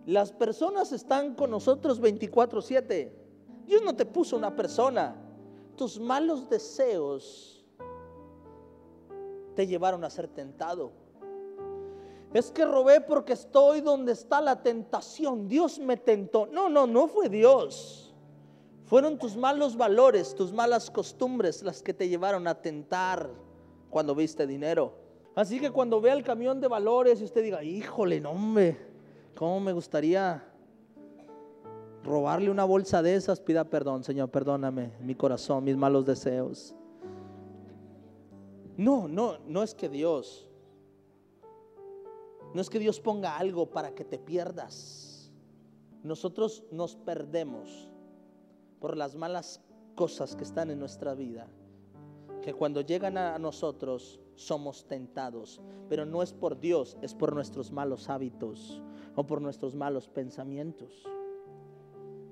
Las 0.06 0.32
personas 0.32 0.94
están 0.94 1.36
con 1.36 1.52
nosotros 1.52 2.00
24/7. 2.00 3.12
Dios 3.66 3.84
no 3.84 3.94
te 3.94 4.06
puso 4.06 4.38
una 4.38 4.56
persona. 4.56 5.14
Tus 5.76 6.00
malos 6.00 6.50
deseos 6.50 7.66
te 9.56 9.68
llevaron 9.68 10.06
a 10.06 10.10
ser 10.10 10.30
tentado. 10.30 10.94
Es 12.38 12.52
que 12.52 12.66
robé 12.66 13.02
porque 13.02 13.34
estoy 13.34 13.82
donde 13.82 14.12
está 14.12 14.42
la 14.42 14.62
tentación. 14.62 15.48
Dios 15.48 15.80
me 15.80 15.98
tentó. 15.98 16.46
No, 16.46 16.70
no, 16.70 16.86
no 16.86 17.08
fue 17.08 17.30
Dios. 17.30 18.14
Fueron 18.86 19.18
tus 19.18 19.36
malos 19.36 19.76
valores, 19.76 20.36
tus 20.36 20.54
malas 20.54 20.92
costumbres 20.92 21.64
las 21.64 21.82
que 21.82 21.96
te 21.96 22.08
llevaron 22.08 22.48
a 22.48 22.54
tentar 22.54 23.28
cuando 23.90 24.14
viste 24.14 24.46
dinero. 24.46 24.94
Así 25.34 25.60
que 25.60 25.72
cuando 25.72 26.00
vea 26.00 26.14
el 26.14 26.24
camión 26.24 26.62
de 26.62 26.68
valores 26.68 27.22
y 27.22 27.24
usted 27.24 27.42
diga, 27.42 27.64
híjole, 27.64 28.22
no 28.22 28.30
hombre, 28.30 28.78
¿cómo 29.34 29.60
me 29.60 29.74
gustaría 29.74 30.44
robarle 32.04 32.52
una 32.52 32.66
bolsa 32.66 33.02
de 33.02 33.16
esas, 33.16 33.42
pida 33.42 33.64
perdón, 33.64 34.04
Señor, 34.04 34.30
perdóname 34.30 34.92
mi 35.02 35.16
corazón, 35.16 35.64
mis 35.64 35.76
malos 35.76 36.06
deseos. 36.06 36.76
No, 38.78 39.08
no, 39.08 39.40
no 39.48 39.64
es 39.64 39.74
que 39.74 39.90
Dios, 39.90 40.47
no 42.58 42.62
es 42.62 42.72
que 42.72 42.80
Dios 42.80 43.00
ponga 43.00 43.38
algo 43.38 43.70
para 43.70 43.94
que 43.94 44.04
te 44.04 44.18
pierdas. 44.18 45.32
Nosotros 46.02 46.64
nos 46.72 46.96
perdemos 46.96 47.88
por 48.80 48.98
las 48.98 49.16
malas 49.16 49.62
cosas 49.94 50.36
que 50.36 50.44
están 50.44 50.72
en 50.72 50.80
nuestra 50.80 51.14
vida, 51.14 51.46
que 52.42 52.56
cuando 52.56 52.82
llegan 52.82 53.16
a 53.16 53.38
nosotros 53.38 54.20
somos 54.34 54.88
tentados, 54.88 55.62
pero 55.88 56.04
no 56.08 56.24
es 56.24 56.34
por 56.34 56.60
Dios, 56.60 56.98
es 57.04 57.14
por 57.14 57.32
nuestros 57.36 57.72
malos 57.72 58.10
hábitos 58.10 58.82
o 59.16 59.24
por 59.24 59.40
nuestros 59.40 59.76
malos 59.76 60.10
pensamientos. 60.10 61.04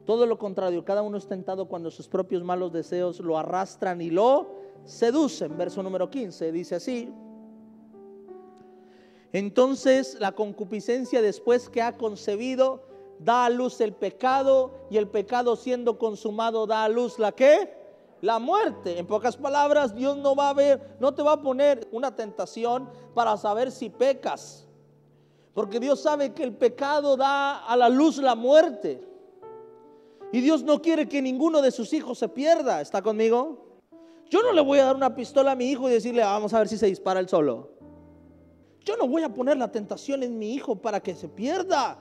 Todo 0.06 0.26
lo 0.26 0.40
contrario, 0.40 0.84
cada 0.84 1.04
uno 1.04 1.18
es 1.18 1.28
tentado 1.28 1.68
cuando 1.68 1.92
sus 1.92 2.08
propios 2.08 2.44
malos 2.44 2.74
deseos 2.74 3.20
lo 3.20 3.38
arrastran 3.38 4.02
y 4.02 4.10
lo 4.10 4.56
seducen. 4.86 5.56
Verso 5.56 5.84
número 5.84 6.10
15 6.10 6.52
dice 6.52 6.74
así. 6.74 7.14
Entonces 9.36 10.16
la 10.22 10.32
concupiscencia 10.32 11.22
después 11.22 11.68
que 11.68 11.82
ha 11.82 11.98
concebido 11.98 12.84
da 13.20 13.44
a 13.44 13.50
luz 13.50 13.82
el 13.82 13.92
pecado 13.92 14.72
y 14.90 14.96
el 14.96 15.10
pecado 15.10 15.58
siendo 15.58 16.00
consumado 16.00 16.66
da 16.66 16.86
a 16.86 16.88
luz 16.88 17.20
la 17.20 17.34
que? 17.34 17.70
La 18.22 18.40
muerte. 18.40 18.98
En 18.98 19.06
pocas 19.06 19.36
palabras, 19.36 19.94
Dios 19.94 20.16
no 20.16 20.38
va 20.38 20.52
a 20.52 20.54
ver, 20.54 20.96
no 21.02 21.14
te 21.14 21.22
va 21.22 21.34
a 21.34 21.42
poner 21.42 21.86
una 21.92 22.16
tentación 22.16 22.90
para 23.14 23.36
saber 23.36 23.74
si 23.74 23.90
pecas. 23.90 24.70
Porque 25.54 25.82
Dios 25.82 26.00
sabe 26.00 26.34
que 26.34 26.44
el 26.44 26.54
pecado 26.54 27.18
da 27.18 27.58
a 27.58 27.76
la 27.76 27.90
luz 27.90 28.20
la 28.20 28.36
muerte. 28.36 29.06
Y 30.32 30.40
Dios 30.40 30.64
no 30.64 30.82
quiere 30.82 31.10
que 31.10 31.22
ninguno 31.22 31.62
de 31.62 31.72
sus 31.72 31.92
hijos 31.92 32.20
se 32.20 32.30
pierda. 32.30 32.80
¿Está 32.80 33.02
conmigo? 33.02 33.66
Yo 34.30 34.42
no 34.42 34.54
le 34.54 34.62
voy 34.62 34.80
a 34.80 34.86
dar 34.86 34.96
una 34.96 35.14
pistola 35.14 35.52
a 35.52 35.56
mi 35.56 35.70
hijo 35.70 35.90
y 35.90 35.92
decirle, 35.92 36.24
vamos 36.24 36.54
a 36.54 36.60
ver 36.60 36.70
si 36.70 36.78
se 36.78 36.86
dispara 36.86 37.20
él 37.20 37.28
solo. 37.28 37.75
Yo 38.86 38.96
no 38.98 39.08
voy 39.08 39.24
a 39.24 39.34
poner 39.34 39.58
la 39.58 39.72
tentación 39.72 40.22
en 40.22 40.38
mi 40.38 40.54
hijo 40.54 40.76
para 40.76 41.00
que 41.00 41.16
se 41.16 41.28
pierda. 41.28 41.98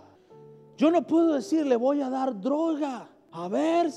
Yo 0.76 0.90
no 0.90 1.06
puedo 1.06 1.32
decir, 1.32 1.66
le 1.66 1.76
voy 1.76 2.02
a 2.02 2.10
dar 2.10 2.38
droga. 2.38 3.08
A 3.32 3.48
ver 3.48 3.90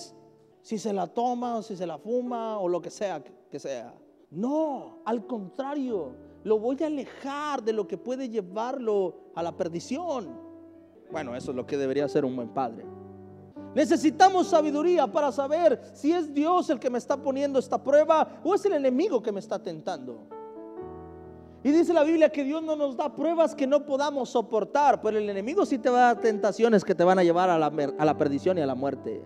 si 0.61 0.79
se 0.79 0.93
la 0.93 1.05
toma 1.05 1.57
o 1.57 1.61
si 1.61 1.75
se 1.75 1.85
la 1.85 1.97
fuma 1.97 2.57
o 2.59 2.69
lo 2.69 2.81
que 2.81 2.89
sea 2.89 3.21
que 3.51 3.59
sea. 3.59 3.93
No, 4.31 4.99
al 5.05 5.27
contrario, 5.27 6.15
lo 6.45 6.59
voy 6.59 6.77
a 6.81 6.87
alejar 6.87 7.61
de 7.61 7.73
lo 7.73 7.87
que 7.87 7.97
puede 7.97 8.29
llevarlo 8.29 9.31
a 9.35 9.43
la 9.43 9.55
perdición. 9.55 10.39
Bueno, 11.11 11.35
eso 11.35 11.51
es 11.51 11.57
lo 11.57 11.65
que 11.65 11.77
debería 11.77 12.07
ser 12.07 12.23
un 12.23 12.37
buen 12.37 12.49
padre. 12.49 12.85
Necesitamos 13.75 14.47
sabiduría 14.47 15.07
para 15.07 15.31
saber 15.31 15.91
si 15.93 16.13
es 16.13 16.33
Dios 16.33 16.69
el 16.69 16.79
que 16.79 16.89
me 16.89 16.97
está 16.97 17.17
poniendo 17.17 17.59
esta 17.59 17.81
prueba 17.83 18.39
o 18.43 18.55
es 18.55 18.63
el 18.65 18.73
enemigo 18.73 19.21
que 19.21 19.31
me 19.31 19.39
está 19.39 19.61
tentando. 19.61 20.36
Y 21.67 21.71
dice 21.73 21.93
la 21.93 22.05
Biblia 22.05 22.29
que 22.29 22.45
Dios 22.45 22.63
no 22.63 22.77
nos 22.77 22.95
da 22.95 23.13
pruebas 23.13 23.53
que 23.53 23.67
no 23.67 23.85
podamos 23.85 24.29
soportar, 24.29 25.01
pero 25.01 25.17
el 25.17 25.29
enemigo 25.29 25.65
sí 25.65 25.77
te 25.77 25.89
va 25.89 25.97
a 25.97 26.13
dar 26.13 26.21
tentaciones 26.21 26.85
que 26.85 26.95
te 26.95 27.03
van 27.03 27.19
a 27.19 27.25
llevar 27.25 27.49
a 27.49 27.59
la, 27.59 27.65
a 27.97 28.05
la 28.05 28.17
perdición 28.17 28.57
y 28.57 28.61
a 28.61 28.65
la 28.65 28.73
muerte. 28.73 29.21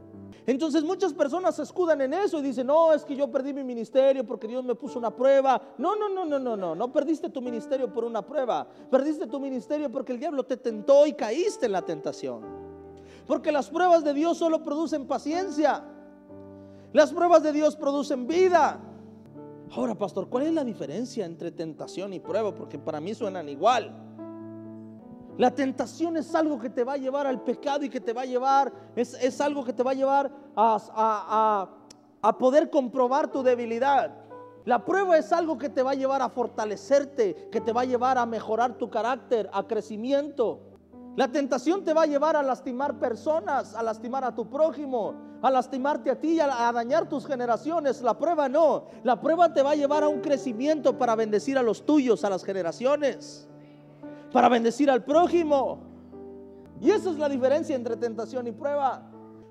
Entonces 0.48 0.84
muchas 0.84 1.14
personas 1.14 1.58
se 1.58 1.62
escudan 1.62 2.02
en 2.02 2.16
eso 2.16 2.40
y 2.40 2.42
dicen, 2.42 2.66
no, 2.66 2.94
es 2.94 3.06
que 3.06 3.16
yo 3.16 3.30
perdí 3.30 3.54
mi 3.54 3.64
ministerio 3.64 4.26
porque 4.26 4.48
Dios 4.48 4.64
me 4.64 4.74
puso 4.74 4.98
una 4.98 5.16
prueba. 5.16 5.62
No, 5.78 5.96
no, 5.96 6.10
no, 6.10 6.26
no, 6.26 6.40
no, 6.40 6.58
no, 6.58 6.74
no 6.74 6.92
perdiste 6.92 7.30
tu 7.30 7.44
ministerio 7.44 7.94
por 7.94 8.06
una 8.06 8.24
prueba. 8.24 8.68
Perdiste 8.90 9.28
tu 9.28 9.40
ministerio 9.40 9.92
porque 9.92 10.12
el 10.12 10.20
diablo 10.20 10.44
te 10.44 10.58
tentó 10.58 11.06
y 11.06 11.14
caíste 11.14 11.68
en 11.68 11.74
la 11.74 11.84
tentación. 11.84 12.42
Porque 13.28 13.52
las 13.52 13.70
pruebas 13.70 14.04
de 14.04 14.16
Dios 14.16 14.40
solo 14.40 14.64
producen 14.64 15.06
paciencia. 15.06 15.84
Las 16.92 17.14
pruebas 17.14 17.44
de 17.44 17.54
Dios 17.54 17.76
producen 17.76 18.26
vida. 18.26 18.80
Ahora, 19.74 19.96
pastor, 19.96 20.28
¿cuál 20.28 20.48
es 20.48 20.54
la 20.54 20.66
diferencia 20.66 21.26
entre 21.26 21.52
tentación 21.52 22.12
y 22.14 22.20
prueba? 22.20 22.54
Porque 22.54 22.78
para 22.78 23.00
mí 23.00 23.14
suenan 23.14 23.48
igual. 23.48 23.96
La 25.38 25.56
tentación 25.56 26.18
es 26.18 26.36
algo 26.36 26.60
que 26.60 26.70
te 26.70 26.84
va 26.84 26.94
a 26.94 26.98
llevar 26.98 27.26
al 27.26 27.42
pecado 27.42 27.86
y 27.86 27.90
que 27.90 28.02
te 28.02 28.12
va 28.12 28.24
a 28.24 28.26
llevar, 28.26 28.74
es, 28.98 29.40
algo 29.40 29.64
que 29.64 29.72
te 29.72 29.82
va 29.82 29.92
a 29.92 29.94
llevar 29.94 30.32
a, 30.58 31.70
a 32.22 32.38
poder 32.38 32.70
comprobar 32.70 33.32
tu 33.32 33.42
debilidad. 33.44 34.14
La 34.66 34.84
prueba 34.84 35.18
es 35.18 35.32
algo 35.32 35.58
que 35.58 35.70
te 35.70 35.82
va 35.82 35.92
a 35.92 35.96
llevar 35.96 36.22
a 36.22 36.30
fortalecerte, 36.30 37.50
que 37.50 37.62
te 37.62 37.72
va 37.72 37.82
a 37.82 37.86
llevar 37.86 38.18
a 38.18 38.26
mejorar 38.26 38.78
tu 38.78 38.90
carácter, 38.90 39.50
a 39.54 39.66
crecimiento. 39.66 40.71
La 41.16 41.28
tentación 41.28 41.84
te 41.84 41.94
va 41.94 42.04
a 42.04 42.06
llevar 42.06 42.36
a 42.36 42.44
lastimar 42.44 42.98
personas, 42.98 43.76
a 43.76 43.84
lastimar 43.84 44.24
a 44.24 44.34
tu 44.34 44.50
prójimo, 44.50 45.14
a 45.42 45.52
lastimarte 45.52 46.10
a 46.10 46.20
ti, 46.20 46.40
a, 46.40 46.68
a, 46.68 46.72
dañar 46.72 47.10
tus 47.10 47.26
generaciones. 47.26 48.02
La 48.02 48.18
prueba 48.18 48.48
no. 48.48 48.86
La 49.04 49.20
prueba 49.20 49.54
te 49.54 49.62
va 49.62 49.72
a 49.72 49.76
llevar 49.76 50.04
a 50.04 50.08
un 50.08 50.22
crecimiento 50.22 50.98
para 50.98 51.16
bendecir 51.16 51.58
a 51.58 51.64
los 51.64 51.86
tuyos, 51.86 52.24
a 52.24 52.30
las 52.30 52.44
generaciones 52.44 53.48
para 54.32 54.50
bendecir 54.50 54.90
al 54.90 55.04
prójimo. 55.04 55.80
Y 56.80 56.90
esa 56.90 57.12
es 57.12 57.18
la 57.18 57.30
diferencia 57.30 57.76
entre 57.76 57.96
tentación 57.98 58.48
y 58.48 58.52
prueba. 58.52 59.04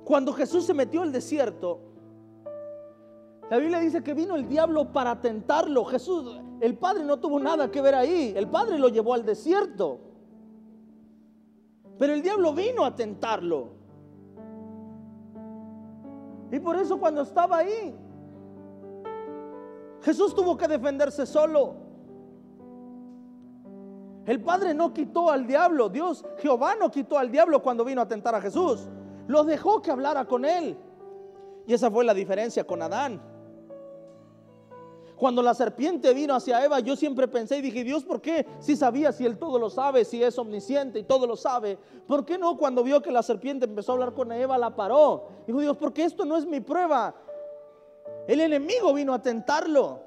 Cuando 0.05 0.33
Jesús 0.33 0.65
se 0.65 0.75
metió 0.75 1.03
al 1.03 1.13
desierto, 1.13 1.81
la 3.51 3.59
Biblia 3.59 3.79
dice 3.79 4.03
que 4.03 4.15
vino 4.15 4.37
el 4.37 4.49
diablo 4.49 4.93
para 4.93 5.21
tentarlo. 5.21 5.85
Jesús, 5.85 6.41
el 6.61 6.77
Padre 6.77 7.05
no 7.05 7.19
tuvo 7.19 7.39
nada 7.39 7.71
que 7.71 7.81
ver 7.81 7.95
ahí. 7.95 8.33
El 8.37 8.49
Padre 8.49 8.79
lo 8.79 8.89
llevó 8.89 9.15
al 9.15 9.25
desierto. 9.25 10.01
Pero 12.01 12.15
el 12.15 12.23
diablo 12.23 12.55
vino 12.55 12.83
a 12.83 12.97
tentarlo. 12.97 13.69
Y 16.51 16.59
por 16.59 16.77
eso 16.77 16.99
cuando 16.99 17.21
estaba 17.21 17.59
ahí, 17.59 17.95
Jesús 20.01 20.35
tuvo 20.35 20.57
que 20.57 20.67
defenderse 20.67 21.27
solo. 21.27 21.75
El 24.25 24.43
Padre 24.43 24.73
no 24.73 24.95
quitó 24.95 25.31
al 25.31 25.47
diablo, 25.47 25.91
Dios, 25.91 26.25
Jehová 26.39 26.75
no 26.75 26.91
quitó 26.91 27.19
al 27.19 27.31
diablo 27.31 27.63
cuando 27.63 27.85
vino 27.85 28.01
a 28.01 28.09
tentar 28.09 28.35
a 28.35 28.41
Jesús. 28.41 28.89
Lo 29.27 29.45
dejó 29.45 29.83
que 29.83 29.91
hablara 29.91 30.25
con 30.25 30.47
él. 30.47 30.79
Y 31.67 31.75
esa 31.75 31.91
fue 31.91 32.07
la 32.07 32.15
diferencia 32.15 32.67
con 32.67 32.81
Adán. 32.81 33.21
Cuando 35.21 35.43
la 35.43 35.53
serpiente 35.53 36.15
vino 36.15 36.35
hacia 36.35 36.65
Eva, 36.65 36.81
yo 36.81 36.97
siempre 36.97 37.29
pensé 37.29 37.59
y 37.59 37.61
dije, 37.61 37.85
Dios, 37.85 38.05
¿por 38.05 38.23
qué? 38.23 38.47
Si 38.59 38.75
sabía, 38.75 39.13
si 39.13 39.27
Él 39.27 39.37
todo 39.37 39.59
lo 39.59 39.69
sabe, 39.69 40.07
si 40.07 40.23
es 40.23 40.39
omnisciente 40.39 40.99
y 40.99 41.03
todo 41.03 41.27
lo 41.27 41.37
sabe, 41.37 41.77
¿por 42.07 42.25
qué 42.25 42.39
no 42.39 42.57
cuando 42.57 42.83
vio 42.83 43.03
que 43.03 43.13
la 43.13 43.23
serpiente 43.23 43.67
empezó 43.67 43.93
a 43.93 43.95
hablar 43.97 44.15
con 44.15 44.33
Eva, 44.33 44.57
la 44.57 44.75
paró? 44.75 45.29
Dijo 45.47 45.61
Dios, 45.61 45.77
porque 45.77 46.05
esto 46.05 46.25
no 46.25 46.39
es 46.39 46.47
mi 46.47 46.61
prueba. 46.61 47.15
El 48.27 48.41
enemigo 48.41 48.95
vino 48.95 49.13
a 49.13 49.21
tentarlo. 49.21 50.01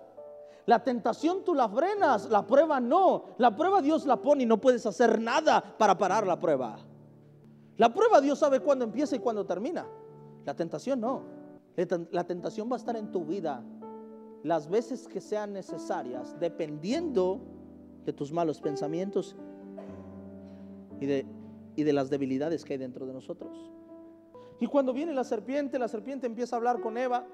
La 0.65 0.84
tentación 0.84 1.43
tú 1.43 1.54
la 1.54 1.69
frenas, 1.69 2.28
la 2.32 2.47
prueba 2.47 2.80
no. 2.80 3.36
La 3.38 3.56
prueba 3.56 3.84
Dios 3.84 4.08
la 4.08 4.15
pone 4.15 4.41
y 4.41 4.45
no 4.47 4.60
puedes 4.60 4.84
hacer 4.88 5.21
nada 5.21 5.63
para 5.78 5.95
parar 5.95 6.26
la 6.26 6.39
prueba. 6.39 6.80
La 7.78 7.93
prueba 7.93 8.19
Dios 8.19 8.39
sabe 8.39 8.62
cuándo 8.62 8.84
empieza 8.84 9.15
y 9.15 9.19
cuándo 9.19 9.45
termina. 9.45 9.86
La 10.43 10.56
tentación 10.56 10.99
no. 10.99 11.21
La 12.10 12.23
tentación 12.23 12.67
va 12.67 12.78
a 12.78 12.80
estar 12.80 12.95
en 12.95 13.12
tu 13.12 13.23
vida 13.23 13.63
las 14.43 14.69
veces 14.69 15.08
que 15.08 15.21
sean 15.21 15.53
necesarias, 15.53 16.38
dependiendo 16.39 17.39
de 18.06 18.13
tus 18.13 18.32
malos 18.32 18.60
pensamientos 18.60 19.36
y 20.99 21.06
de, 21.06 21.25
y 21.75 21.84
de 21.84 21.93
las 21.93 22.10
debilidades 22.10 22.65
que 22.65 22.73
hay 22.73 22.79
dentro 22.79 23.06
de 23.06 23.13
nosotros. 23.13 23.71
Y 24.60 24.67
cuando 24.67 24.93
viene 24.93 25.13
la 25.13 25.23
serpiente, 25.23 25.79
la 25.79 25.88
serpiente 25.88 26.27
empieza 26.27 26.56
a 26.56 26.58
hablar 26.58 26.79
con 26.82 26.97
Eva. 26.97 27.25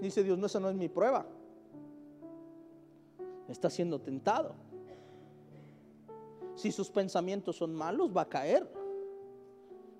Dice 0.00 0.22
Dios, 0.22 0.38
no, 0.38 0.46
esa 0.46 0.60
no 0.60 0.68
es 0.68 0.76
mi 0.76 0.88
prueba 0.88 1.26
está 3.48 3.70
siendo 3.70 4.00
tentado. 4.00 4.54
Si 6.54 6.70
sus 6.70 6.90
pensamientos 6.90 7.56
son 7.56 7.74
malos, 7.74 8.16
va 8.16 8.22
a 8.22 8.28
caer. 8.28 8.70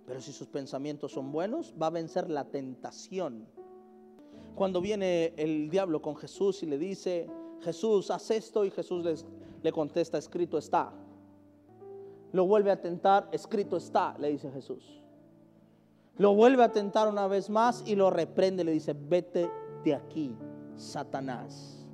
Pero 0.07 0.21
si 0.21 0.33
sus 0.33 0.49
pensamientos 0.49 1.13
son 1.13 1.33
buenos, 1.33 1.75
va 1.81 1.89
a 1.89 1.91
vencer 1.91 2.31
la 2.31 2.45
tentación. 2.45 3.47
Cuando 4.55 4.81
viene 4.81 5.35
el 5.37 5.69
diablo 5.69 6.01
con 6.01 6.17
Jesús 6.17 6.63
y 6.63 6.67
le 6.67 6.79
dice, 6.79 7.29
Jesús, 7.63 8.11
haz 8.11 8.31
esto, 8.31 8.65
y 8.65 8.71
Jesús 8.71 9.25
le 9.63 9.73
contesta, 9.73 10.19
escrito 10.19 10.59
está. 10.59 10.93
Lo 12.33 12.47
vuelve 12.47 12.71
a 12.71 12.81
tentar, 12.81 13.29
escrito 13.33 13.77
está, 13.77 14.17
le 14.19 14.29
dice 14.29 14.51
Jesús. 14.51 15.03
Lo 16.17 16.35
vuelve 16.35 16.63
a 16.63 16.71
tentar 16.71 17.09
una 17.09 17.27
vez 17.27 17.51
más 17.51 17.83
y 17.87 17.97
lo 17.97 18.11
reprende, 18.11 18.63
le 18.63 18.73
dice, 18.73 18.95
vete 18.95 19.51
de 19.85 19.95
aquí, 19.95 20.37
Satanás. 20.77 21.85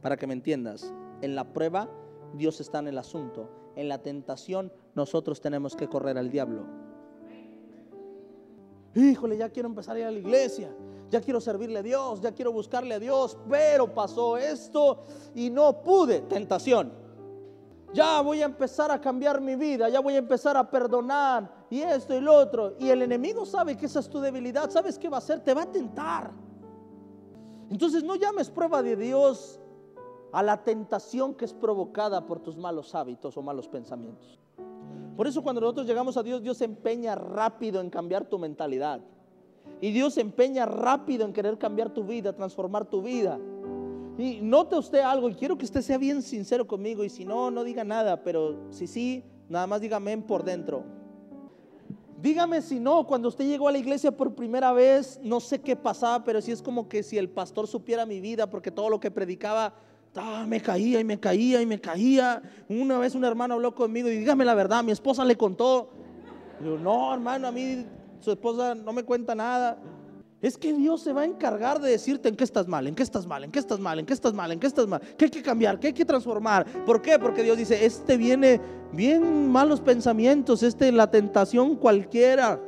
Para 0.00 0.16
que 0.16 0.26
me 0.26 0.32
entiendas, 0.32 0.92
en 1.20 1.34
la 1.34 1.52
prueba 1.52 1.88
Dios 2.34 2.60
está 2.60 2.78
en 2.78 2.88
el 2.88 2.98
asunto. 2.98 3.50
En 3.76 3.88
la 3.88 3.98
tentación 3.98 4.72
nosotros 4.94 5.40
tenemos 5.40 5.76
que 5.76 5.88
correr 5.88 6.16
al 6.18 6.30
diablo. 6.30 6.64
Híjole, 8.94 9.36
ya 9.36 9.50
quiero 9.50 9.68
empezar 9.68 9.96
a 9.96 10.00
ir 10.00 10.06
a 10.06 10.10
la 10.10 10.18
iglesia. 10.18 10.74
Ya 11.10 11.20
quiero 11.20 11.40
servirle 11.40 11.80
a 11.80 11.82
Dios, 11.82 12.20
ya 12.20 12.32
quiero 12.32 12.52
buscarle 12.52 12.94
a 12.94 12.98
Dios, 13.00 13.36
pero 13.48 13.92
pasó 13.92 14.36
esto 14.36 15.00
y 15.34 15.50
no 15.50 15.82
pude. 15.82 16.20
Tentación. 16.20 16.92
Ya 17.92 18.20
voy 18.20 18.40
a 18.42 18.44
empezar 18.44 18.92
a 18.92 19.00
cambiar 19.00 19.40
mi 19.40 19.56
vida, 19.56 19.88
ya 19.88 19.98
voy 19.98 20.14
a 20.14 20.18
empezar 20.18 20.56
a 20.56 20.70
perdonar 20.70 21.66
y 21.68 21.80
esto 21.80 22.14
y 22.14 22.20
lo 22.20 22.34
otro. 22.34 22.74
Y 22.78 22.88
el 22.88 23.02
enemigo 23.02 23.44
sabe 23.44 23.76
que 23.76 23.86
esa 23.86 23.98
es 23.98 24.08
tu 24.08 24.20
debilidad. 24.20 24.70
¿Sabes 24.70 24.98
qué 24.98 25.08
va 25.08 25.16
a 25.16 25.18
hacer? 25.18 25.40
Te 25.40 25.52
va 25.52 25.62
a 25.62 25.66
tentar. 25.66 26.30
Entonces 27.68 28.04
no 28.04 28.14
llames 28.14 28.48
prueba 28.48 28.80
de 28.82 28.94
Dios 28.94 29.60
a 30.32 30.42
la 30.42 30.62
tentación 30.62 31.34
que 31.34 31.44
es 31.44 31.52
provocada 31.52 32.24
por 32.24 32.38
tus 32.38 32.56
malos 32.56 32.94
hábitos 32.94 33.36
o 33.36 33.42
malos 33.42 33.66
pensamientos. 33.66 34.38
Por 35.16 35.26
eso 35.26 35.42
cuando 35.42 35.60
nosotros 35.60 35.86
llegamos 35.86 36.16
a 36.16 36.22
Dios, 36.22 36.42
Dios 36.42 36.56
se 36.56 36.64
empeña 36.64 37.16
rápido 37.16 37.80
en 37.80 37.90
cambiar 37.90 38.26
tu 38.26 38.38
mentalidad. 38.38 39.00
Y 39.80 39.92
Dios 39.92 40.14
se 40.14 40.20
empeña 40.20 40.66
rápido 40.66 41.24
en 41.24 41.32
querer 41.32 41.56
cambiar 41.56 41.90
tu 41.90 42.04
vida, 42.04 42.34
transformar 42.34 42.84
tu 42.84 43.02
vida. 43.02 43.38
Y 44.18 44.40
note 44.42 44.76
usted 44.76 45.00
algo, 45.00 45.30
y 45.30 45.34
quiero 45.34 45.56
que 45.56 45.64
usted 45.64 45.80
sea 45.80 45.96
bien 45.96 46.20
sincero 46.20 46.66
conmigo, 46.66 47.04
y 47.04 47.08
si 47.08 47.24
no, 47.24 47.50
no 47.50 47.64
diga 47.64 47.84
nada, 47.84 48.22
pero 48.22 48.70
si 48.70 48.86
sí, 48.86 49.24
nada 49.48 49.66
más 49.66 49.80
dígame 49.80 50.16
por 50.18 50.44
dentro. 50.44 50.84
Dígame 52.20 52.60
si 52.60 52.78
no, 52.78 53.06
cuando 53.06 53.28
usted 53.28 53.46
llegó 53.46 53.68
a 53.68 53.72
la 53.72 53.78
iglesia 53.78 54.14
por 54.14 54.34
primera 54.34 54.74
vez, 54.74 55.18
no 55.22 55.40
sé 55.40 55.60
qué 55.60 55.74
pasaba, 55.74 56.22
pero 56.22 56.42
si 56.42 56.52
es 56.52 56.60
como 56.60 56.86
que 56.86 57.02
si 57.02 57.16
el 57.16 57.30
pastor 57.30 57.66
supiera 57.66 58.04
mi 58.04 58.20
vida, 58.20 58.50
porque 58.50 58.70
todo 58.70 58.90
lo 58.90 59.00
que 59.00 59.10
predicaba, 59.10 59.72
ah, 60.16 60.44
me 60.46 60.60
caía 60.60 61.00
y 61.00 61.04
me 61.04 61.18
caía 61.18 61.62
y 61.62 61.66
me 61.66 61.80
caía. 61.80 62.42
Una 62.68 62.98
vez 62.98 63.14
un 63.14 63.24
hermano 63.24 63.54
habló 63.54 63.74
conmigo 63.74 64.10
y 64.10 64.18
dígame 64.18 64.44
la 64.44 64.54
verdad, 64.54 64.84
mi 64.84 64.92
esposa 64.92 65.24
le 65.24 65.36
contó. 65.36 65.92
Yo, 66.62 66.78
no, 66.78 67.14
hermano, 67.14 67.48
a 67.48 67.52
mí 67.52 67.86
su 68.20 68.30
esposa 68.30 68.74
no 68.74 68.92
me 68.92 69.02
cuenta 69.02 69.34
nada. 69.34 69.78
Es 70.40 70.56
que 70.56 70.72
Dios 70.72 71.02
se 71.02 71.12
va 71.12 71.22
a 71.22 71.24
encargar 71.26 71.80
de 71.80 71.90
decirte 71.90 72.28
en 72.28 72.36
qué 72.36 72.44
estás 72.44 72.66
mal, 72.66 72.86
en 72.86 72.94
qué 72.94 73.02
estás 73.02 73.26
mal, 73.26 73.44
en 73.44 73.50
qué 73.50 73.58
estás 73.58 73.78
mal, 73.78 73.98
en 73.98 74.06
qué 74.06 74.14
estás 74.14 74.32
mal, 74.32 74.52
en 74.52 74.60
qué 74.60 74.66
estás 74.66 74.86
mal, 74.86 75.00
qué 75.18 75.26
hay 75.26 75.30
que 75.30 75.42
cambiar, 75.42 75.78
qué 75.78 75.88
hay 75.88 75.92
que 75.92 76.04
transformar. 76.04 76.64
¿Por 76.86 77.02
qué? 77.02 77.18
Porque 77.18 77.42
Dios 77.42 77.58
dice, 77.58 77.84
este 77.84 78.16
viene 78.16 78.58
bien 78.92 79.50
malos 79.50 79.82
pensamientos, 79.82 80.62
este 80.62 80.92
la 80.92 81.10
tentación 81.10 81.76
cualquiera. 81.76 82.58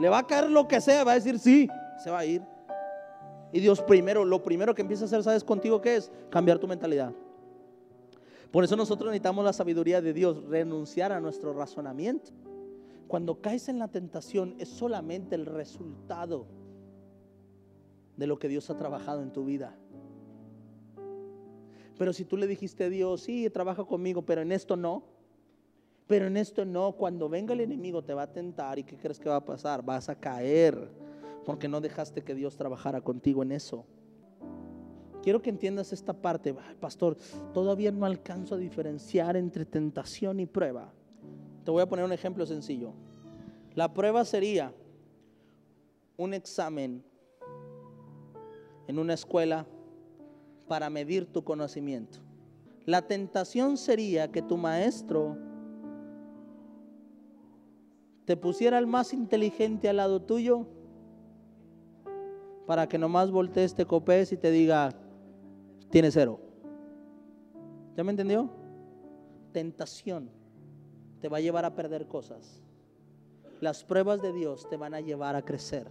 Le 0.00 0.08
va 0.08 0.18
a 0.18 0.26
caer 0.26 0.50
lo 0.50 0.66
que 0.66 0.80
sea, 0.80 1.04
va 1.04 1.12
a 1.12 1.14
decir 1.14 1.38
sí, 1.38 1.68
se 2.02 2.10
va 2.10 2.18
a 2.18 2.24
ir. 2.24 2.42
Y 3.52 3.60
Dios 3.60 3.80
primero, 3.80 4.24
lo 4.24 4.42
primero 4.42 4.74
que 4.74 4.82
empieza 4.82 5.04
a 5.04 5.06
hacer, 5.06 5.22
¿sabes 5.22 5.44
contigo 5.44 5.80
qué 5.80 5.96
es? 5.96 6.10
Cambiar 6.30 6.58
tu 6.58 6.66
mentalidad. 6.66 7.12
Por 8.50 8.64
eso 8.64 8.76
nosotros 8.76 9.10
necesitamos 9.10 9.44
la 9.44 9.52
sabiduría 9.52 10.00
de 10.00 10.12
Dios, 10.12 10.42
renunciar 10.48 11.12
a 11.12 11.20
nuestro 11.20 11.52
razonamiento. 11.52 12.32
Cuando 13.08 13.40
caes 13.40 13.68
en 13.68 13.78
la 13.78 13.88
tentación 13.88 14.54
es 14.58 14.68
solamente 14.68 15.34
el 15.34 15.46
resultado 15.46 16.46
de 18.16 18.26
lo 18.26 18.38
que 18.38 18.48
Dios 18.48 18.68
ha 18.68 18.76
trabajado 18.76 19.22
en 19.22 19.32
tu 19.32 19.44
vida. 19.44 19.74
Pero 21.96 22.12
si 22.12 22.24
tú 22.24 22.36
le 22.36 22.46
dijiste 22.46 22.84
a 22.84 22.88
Dios, 22.90 23.22
sí, 23.22 23.48
trabaja 23.50 23.84
conmigo, 23.84 24.22
pero 24.22 24.42
en 24.42 24.52
esto 24.52 24.76
no, 24.76 25.04
pero 26.06 26.26
en 26.26 26.36
esto 26.36 26.64
no, 26.64 26.92
cuando 26.92 27.28
venga 27.28 27.54
el 27.54 27.60
enemigo 27.60 28.04
te 28.04 28.14
va 28.14 28.22
a 28.22 28.32
tentar 28.32 28.78
y 28.78 28.84
¿qué 28.84 28.96
crees 28.96 29.18
que 29.18 29.28
va 29.28 29.36
a 29.36 29.44
pasar? 29.44 29.82
Vas 29.82 30.08
a 30.08 30.14
caer 30.14 30.90
porque 31.44 31.66
no 31.66 31.80
dejaste 31.80 32.22
que 32.22 32.34
Dios 32.34 32.56
trabajara 32.56 33.00
contigo 33.00 33.42
en 33.42 33.52
eso. 33.52 33.86
Quiero 35.22 35.42
que 35.42 35.50
entiendas 35.50 35.92
esta 35.92 36.12
parte, 36.12 36.54
pastor, 36.78 37.16
todavía 37.52 37.90
no 37.90 38.06
alcanzo 38.06 38.54
a 38.54 38.58
diferenciar 38.58 39.36
entre 39.36 39.64
tentación 39.64 40.40
y 40.40 40.46
prueba. 40.46 40.92
Te 41.68 41.72
voy 41.72 41.82
a 41.82 41.86
poner 41.86 42.06
un 42.06 42.12
ejemplo 42.12 42.46
sencillo. 42.46 42.94
La 43.74 43.92
prueba 43.92 44.24
sería 44.24 44.72
un 46.16 46.32
examen 46.32 47.04
en 48.86 48.98
una 48.98 49.12
escuela 49.12 49.66
para 50.66 50.88
medir 50.88 51.30
tu 51.30 51.44
conocimiento. 51.44 52.20
La 52.86 53.06
tentación 53.06 53.76
sería 53.76 54.32
que 54.32 54.40
tu 54.40 54.56
maestro 54.56 55.36
te 58.24 58.34
pusiera 58.34 58.78
el 58.78 58.86
más 58.86 59.12
inteligente 59.12 59.90
al 59.90 59.98
lado 59.98 60.22
tuyo 60.22 60.66
para 62.66 62.88
que 62.88 62.96
nomás 62.96 63.30
voltees, 63.30 63.74
te 63.74 63.84
copes 63.84 64.32
y 64.32 64.38
te 64.38 64.50
diga, 64.50 64.94
tiene 65.90 66.10
cero. 66.10 66.40
¿Ya 67.94 68.04
me 68.04 68.12
entendió? 68.12 68.48
Tentación 69.52 70.37
te 71.20 71.28
va 71.28 71.38
a 71.38 71.40
llevar 71.40 71.64
a 71.64 71.74
perder 71.74 72.06
cosas. 72.06 72.62
Las 73.60 73.84
pruebas 73.84 74.22
de 74.22 74.32
Dios 74.32 74.68
te 74.68 74.76
van 74.76 74.94
a 74.94 75.00
llevar 75.00 75.36
a 75.36 75.44
crecer 75.44 75.88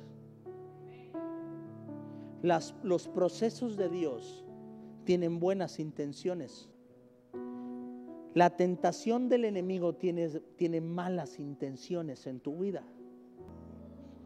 los 2.84 3.08
procesos 3.08 3.78
de 3.78 3.90
Dios 3.90 4.46
tienen 5.04 5.40
buenas 5.40 5.80
intenciones. 5.80 6.70
La 8.34 8.56
tentación 8.56 9.30
del 9.30 9.46
enemigo 9.46 9.96
tiene, 9.96 10.30
tiene 10.56 10.82
malas 10.82 11.40
intenciones 11.40 12.28
en 12.28 12.40
tu 12.40 12.58
vida. 12.58 12.84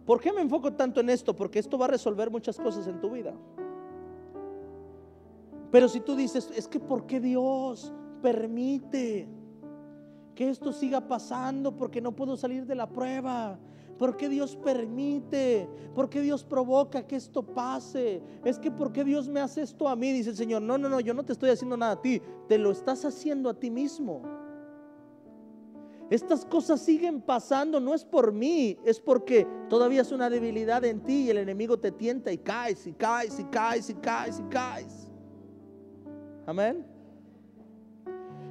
¿Por 0.05 0.19
qué 0.19 0.33
me 0.33 0.41
enfoco 0.41 0.73
tanto 0.73 0.99
en 0.99 1.09
esto? 1.09 1.35
Porque 1.35 1.59
esto 1.59 1.77
va 1.77 1.85
a 1.85 1.89
resolver 1.89 2.29
muchas 2.29 2.57
cosas 2.57 2.87
en 2.87 2.99
tu 2.99 3.11
vida. 3.11 3.33
Pero 5.71 5.87
si 5.87 6.01
tú 6.01 6.15
dices, 6.15 6.51
es 6.55 6.67
que 6.67 6.79
¿por 6.79 7.05
qué 7.05 7.21
Dios 7.21 7.93
permite 8.21 9.29
que 10.35 10.49
esto 10.49 10.71
siga 10.73 11.07
pasando? 11.07 11.75
Porque 11.75 12.01
no 12.01 12.15
puedo 12.15 12.37
salir 12.37 12.65
de 12.65 12.75
la 12.75 12.89
prueba. 12.89 13.59
¿Por 13.97 14.17
qué 14.17 14.29
Dios 14.29 14.55
permite? 14.55 15.69
¿Por 15.93 16.09
qué 16.09 16.21
Dios 16.21 16.43
provoca 16.43 17.05
que 17.05 17.15
esto 17.15 17.43
pase? 17.43 18.21
Es 18.43 18.57
que 18.57 18.71
¿por 18.71 18.91
qué 18.91 19.03
Dios 19.03 19.27
me 19.27 19.39
hace 19.39 19.61
esto 19.61 19.87
a 19.87 19.95
mí? 19.95 20.11
Dice 20.11 20.31
el 20.31 20.35
Señor, 20.35 20.63
no, 20.63 20.77
no, 20.77 20.89
no, 20.89 20.99
yo 20.99 21.13
no 21.13 21.23
te 21.23 21.33
estoy 21.33 21.51
haciendo 21.51 21.77
nada 21.77 21.91
a 21.93 22.01
ti, 22.01 22.21
te 22.47 22.57
lo 22.57 22.71
estás 22.71 23.05
haciendo 23.05 23.49
a 23.49 23.53
ti 23.53 23.69
mismo. 23.69 24.23
Estas 26.09 26.43
cosas 26.43 26.81
siguen 26.81 27.21
pasando, 27.21 27.79
no 27.79 27.93
es 27.93 28.03
por 28.03 28.33
mí, 28.33 28.77
es 28.83 28.99
porque 28.99 29.47
todavía 29.69 30.01
es 30.01 30.11
una 30.11 30.29
debilidad 30.29 30.83
en 30.83 30.99
ti 31.01 31.25
y 31.25 31.29
el 31.29 31.37
enemigo 31.37 31.79
te 31.79 31.91
tienta 31.91 32.33
y 32.33 32.37
caes 32.37 32.85
y 32.85 32.93
caes 32.93 33.39
y 33.39 33.45
caes 33.45 33.89
y 33.89 33.93
caes 33.93 34.39
y 34.39 34.43
caes. 34.49 35.07
Amén. 36.45 36.90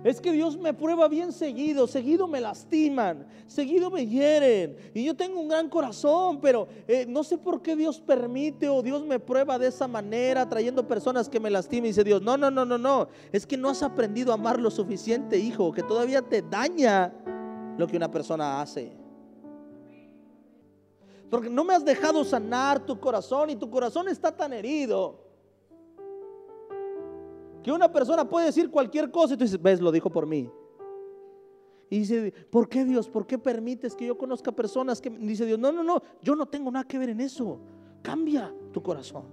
Es 0.03 0.21
que 0.21 0.33
Dios 0.33 0.57
me 0.57 0.73
prueba 0.73 1.09
bien 1.09 1.31
seguido, 1.31 1.87
seguido 1.87 2.27
me 2.27 2.41
lastiman, 2.41 3.27
seguido 3.47 3.91
me 3.91 4.07
hieren. 4.07 4.77
Y 4.95 5.05
yo 5.05 5.15
tengo 5.15 5.41
un 5.41 5.49
gran 5.49 5.69
corazón, 5.69 6.41
pero 6.41 6.69
eh, 6.89 7.05
no 7.07 7.23
sé 7.23 7.37
por 7.37 7.61
qué 7.61 7.77
Dios 7.77 8.01
permite 8.01 8.69
o 8.71 8.83
Dios 8.83 9.05
me 9.05 9.21
prueba 9.21 9.59
de 9.59 9.69
esa 9.69 9.87
manera, 9.87 10.49
trayendo 10.49 10.89
personas 10.89 11.29
que 11.29 11.39
me 11.39 11.51
lastimen. 11.51 11.87
Y 11.87 11.89
dice 11.89 12.05
Dios, 12.05 12.23
no, 12.23 12.39
no, 12.39 12.51
no, 12.51 12.65
no, 12.65 12.79
no. 12.79 13.09
Es 13.31 13.47
que 13.47 13.59
no 13.59 13.69
has 13.69 13.83
aprendido 13.83 14.33
a 14.33 14.35
amar 14.35 14.59
lo 14.59 14.71
suficiente, 14.71 15.37
hijo, 15.37 15.71
que 15.71 15.83
todavía 15.83 16.23
te 16.23 16.41
daña 16.41 17.13
lo 17.77 17.87
que 17.87 17.99
una 17.99 18.11
persona 18.11 18.63
hace. 18.63 18.93
Porque 21.31 21.51
no 21.51 21.63
me 21.63 21.75
has 21.75 21.85
dejado 21.85 22.25
sanar 22.25 22.87
tu 22.87 22.99
corazón 22.99 23.51
y 23.51 23.57
tu 23.57 23.69
corazón 23.69 24.09
está 24.09 24.35
tan 24.35 24.55
herido 24.55 25.30
que 27.63 27.73
una 27.73 27.93
persona 27.93 28.29
puede 28.29 28.47
decir 28.47 28.71
cualquier 28.71 29.11
cosa 29.11 29.35
y 29.35 29.37
tú 29.37 29.45
dices, 29.45 29.61
ves, 29.61 29.81
lo 29.81 29.93
dijo 29.93 30.11
por 30.11 30.27
mí. 30.27 30.51
Y 31.91 31.99
dice, 31.99 32.33
¿por 32.51 32.69
qué 32.69 32.85
Dios? 32.85 33.09
¿Por 33.09 33.27
qué 33.27 33.37
permites 33.37 33.97
que 33.97 34.07
yo 34.07 34.17
conozca 34.17 34.53
personas 34.53 35.01
que 35.01 35.11
dice 35.11 35.45
Dios, 35.45 35.59
no, 35.59 35.73
no, 35.73 35.83
no, 35.83 36.03
yo 36.23 36.37
no 36.37 36.47
tengo 36.47 36.71
nada 36.71 36.85
que 36.85 36.99
ver 36.99 37.11
en 37.11 37.21
eso. 37.21 37.59
Cambia 38.01 38.55
tu 38.73 38.83
corazón. 38.83 39.25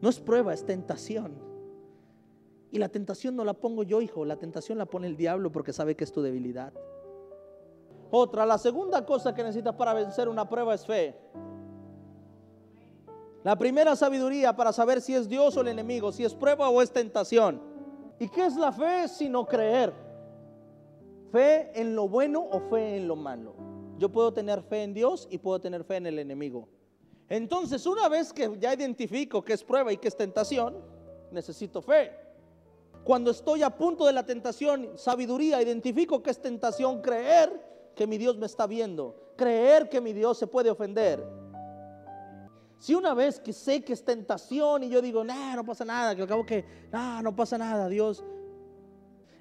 No 0.00 0.08
es 0.10 0.20
prueba, 0.20 0.52
es 0.52 0.64
tentación. 0.64 1.32
Y 2.70 2.78
la 2.78 2.90
tentación 2.90 3.34
no 3.34 3.44
la 3.44 3.54
pongo 3.54 3.84
yo, 3.84 4.02
hijo, 4.02 4.24
la 4.26 4.36
tentación 4.36 4.76
la 4.76 4.84
pone 4.84 5.06
el 5.06 5.16
diablo 5.16 5.50
porque 5.50 5.72
sabe 5.72 5.96
que 5.96 6.04
es 6.04 6.12
tu 6.12 6.20
debilidad. 6.20 6.74
Otra, 8.10 8.44
la 8.44 8.58
segunda 8.58 9.04
cosa 9.06 9.34
que 9.34 9.42
necesitas 9.42 9.74
para 9.74 9.94
vencer 9.94 10.28
una 10.28 10.48
prueba 10.48 10.74
es 10.74 10.84
fe. 10.84 11.16
La 13.46 13.54
primera 13.54 13.94
sabiduría 13.94 14.56
para 14.56 14.72
saber 14.72 15.00
si 15.00 15.14
es 15.14 15.28
Dios 15.28 15.56
o 15.56 15.60
el 15.60 15.68
enemigo, 15.68 16.10
si 16.10 16.24
es 16.24 16.34
prueba 16.34 16.68
o 16.68 16.82
es 16.82 16.90
tentación. 16.90 17.62
¿Y 18.18 18.28
qué 18.28 18.44
es 18.44 18.56
la 18.56 18.72
fe 18.72 19.06
sino 19.06 19.46
creer? 19.46 19.92
Fe 21.30 21.70
en 21.80 21.94
lo 21.94 22.08
bueno 22.08 22.40
o 22.50 22.58
fe 22.68 22.96
en 22.96 23.06
lo 23.06 23.14
malo. 23.14 23.54
Yo 23.98 24.10
puedo 24.10 24.32
tener 24.32 24.64
fe 24.64 24.82
en 24.82 24.94
Dios 24.94 25.28
y 25.30 25.38
puedo 25.38 25.60
tener 25.60 25.84
fe 25.84 25.94
en 25.94 26.06
el 26.06 26.18
enemigo. 26.18 26.66
Entonces, 27.28 27.86
una 27.86 28.08
vez 28.08 28.32
que 28.32 28.50
ya 28.58 28.74
identifico 28.74 29.44
que 29.44 29.52
es 29.52 29.62
prueba 29.62 29.92
y 29.92 29.96
que 29.98 30.08
es 30.08 30.16
tentación, 30.16 30.82
necesito 31.30 31.80
fe. 31.80 32.10
Cuando 33.04 33.30
estoy 33.30 33.62
a 33.62 33.70
punto 33.70 34.06
de 34.06 34.12
la 34.12 34.26
tentación, 34.26 34.98
sabiduría, 34.98 35.62
identifico 35.62 36.20
que 36.20 36.30
es 36.30 36.42
tentación, 36.42 37.00
creer 37.00 37.92
que 37.94 38.08
mi 38.08 38.18
Dios 38.18 38.38
me 38.38 38.46
está 38.46 38.66
viendo, 38.66 39.34
creer 39.36 39.88
que 39.88 40.00
mi 40.00 40.12
Dios 40.12 40.36
se 40.36 40.48
puede 40.48 40.68
ofender 40.68 41.45
si 42.78 42.94
una 42.94 43.14
vez 43.14 43.40
que 43.40 43.52
sé 43.52 43.82
que 43.82 43.92
es 43.92 44.04
tentación 44.04 44.82
y 44.82 44.88
yo 44.88 45.00
digo, 45.00 45.24
no 45.24 45.64
pasa 45.64 45.84
nada, 45.84 46.14
que 46.14 46.22
al 46.22 46.28
cabo 46.28 46.44
que, 46.44 46.64
no 47.22 47.34
pasa 47.34 47.56
nada, 47.56 47.88
Dios. 47.88 48.22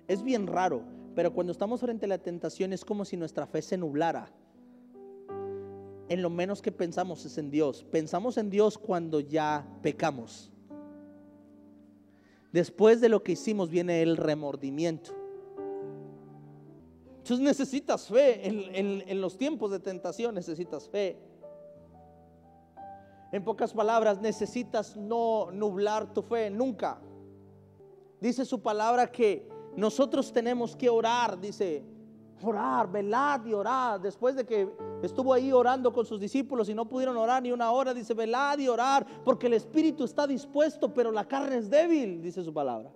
Es 0.08 0.24
bien 0.24 0.48
raro, 0.48 0.84
pero 1.16 1.34
cuando 1.34 1.52
estamos 1.52 1.82
frente 1.82 2.06
a 2.06 2.10
la 2.10 2.18
tentación 2.18 2.74
es 2.74 2.86
como 2.86 3.04
si 3.06 3.18
nuestra 3.18 3.46
fe 3.46 3.62
se 3.62 3.78
nublara. 3.78 4.32
En 6.08 6.22
lo 6.22 6.30
menos 6.30 6.62
que 6.62 6.72
pensamos 6.72 7.26
es 7.26 7.38
en 7.38 7.50
Dios. 7.50 7.84
Pensamos 7.84 8.38
en 8.38 8.50
Dios 8.50 8.78
cuando 8.78 9.20
ya 9.20 9.68
pecamos. 9.82 10.52
Después 12.54 13.02
de 13.02 13.10
lo 13.10 13.24
que 13.24 13.34
hicimos 13.34 13.70
viene 13.70 14.04
el 14.04 14.16
remordimiento. 14.16 15.12
Entonces 17.18 17.40
necesitas 17.40 18.08
fe. 18.08 18.48
en 18.48 19.20
los 19.20 19.38
tiempos 19.38 19.72
de 19.72 19.80
tentación 19.80 20.36
necesitas 20.36 20.88
fe. 20.88 21.18
En 23.36 23.44
pocas 23.44 23.74
palabras, 23.74 24.22
necesitas 24.22 24.96
no 24.96 25.50
nublar 25.52 26.14
tu 26.14 26.22
fe 26.22 26.50
nunca. 26.50 27.02
Dice 28.22 28.46
su 28.46 28.62
palabra 28.62 29.12
que 29.12 29.46
nosotros 29.76 30.32
tenemos 30.32 30.74
que 30.74 30.90
orar, 30.90 31.38
dice, 31.38 31.84
Orar, 32.42 32.90
velad 32.90 33.46
y 33.46 33.54
orar. 33.54 34.00
Después 34.00 34.38
de 34.38 34.46
que 34.46 34.70
estuvo 35.04 35.34
ahí 35.34 35.52
orando 35.52 35.92
con 35.92 36.06
sus 36.06 36.22
discípulos 36.22 36.70
y 36.70 36.74
no 36.74 36.88
pudieron 36.88 37.18
orar 37.18 37.44
ni 37.44 37.52
una 37.52 37.72
hora, 37.74 37.94
dice, 37.94 38.14
velad 38.14 38.58
y 38.60 38.70
orar, 38.70 39.06
porque 39.26 39.48
el 39.48 39.54
espíritu 39.56 40.06
está 40.06 40.26
dispuesto, 40.26 40.94
pero 40.94 41.12
la 41.12 41.28
carne 41.28 41.58
es 41.58 41.70
débil, 41.70 42.22
dice 42.22 42.42
su 42.42 42.54
palabra. 42.54 42.90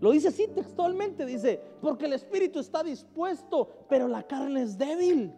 Lo 0.00 0.10
dice 0.10 0.28
así 0.28 0.48
textualmente, 0.48 1.24
dice, 1.24 1.60
porque 1.80 2.06
el 2.06 2.14
espíritu 2.14 2.58
está 2.58 2.82
dispuesto, 2.82 3.68
pero 3.88 4.08
la 4.08 4.24
carne 4.24 4.62
es 4.62 4.76
débil. 4.76 5.32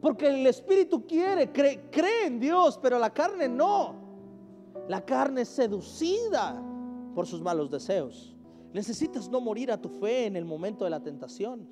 Porque 0.00 0.28
el 0.28 0.46
espíritu 0.46 1.06
quiere, 1.06 1.50
cree, 1.52 2.26
en 2.26 2.38
Dios, 2.38 2.78
pero 2.80 2.98
la 2.98 3.12
carne 3.12 3.48
no. 3.48 3.94
La 4.88 5.04
carne 5.04 5.42
es 5.42 5.48
seducida 5.48 6.62
por 7.14 7.26
sus 7.26 7.40
malos 7.40 7.70
deseos. 7.70 8.36
Necesitas 8.72 9.28
no 9.28 9.40
morir 9.40 9.72
a 9.72 9.80
tu 9.80 9.88
fe 9.88 10.26
en 10.26 10.36
el 10.36 10.44
momento 10.44 10.84
de 10.84 10.90
la 10.90 11.02
tentación. 11.02 11.68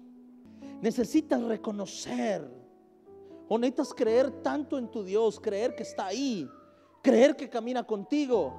Necesitas 0.81 1.43
reconocer 1.43 2.51
o 3.49 3.59
necesitas 3.59 3.95
creer 3.95 4.31
tanto 4.43 4.79
en 4.79 4.91
tu 4.91 5.05
Dios, 5.05 5.39
creer 5.39 5.75
que 5.75 5.83
está 5.83 6.07
ahí, 6.07 6.49
creer 7.03 7.37
que 7.37 7.49
camina 7.51 7.85
contigo, 7.85 8.55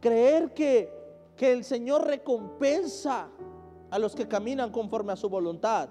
creer 0.00 0.54
que 0.54 1.04
que 1.36 1.52
el 1.52 1.64
Señor 1.64 2.06
recompensa 2.06 3.28
a 3.90 3.98
los 3.98 4.14
que 4.14 4.28
caminan 4.28 4.70
conforme 4.70 5.12
a 5.12 5.16
su 5.16 5.28
voluntad. 5.28 5.88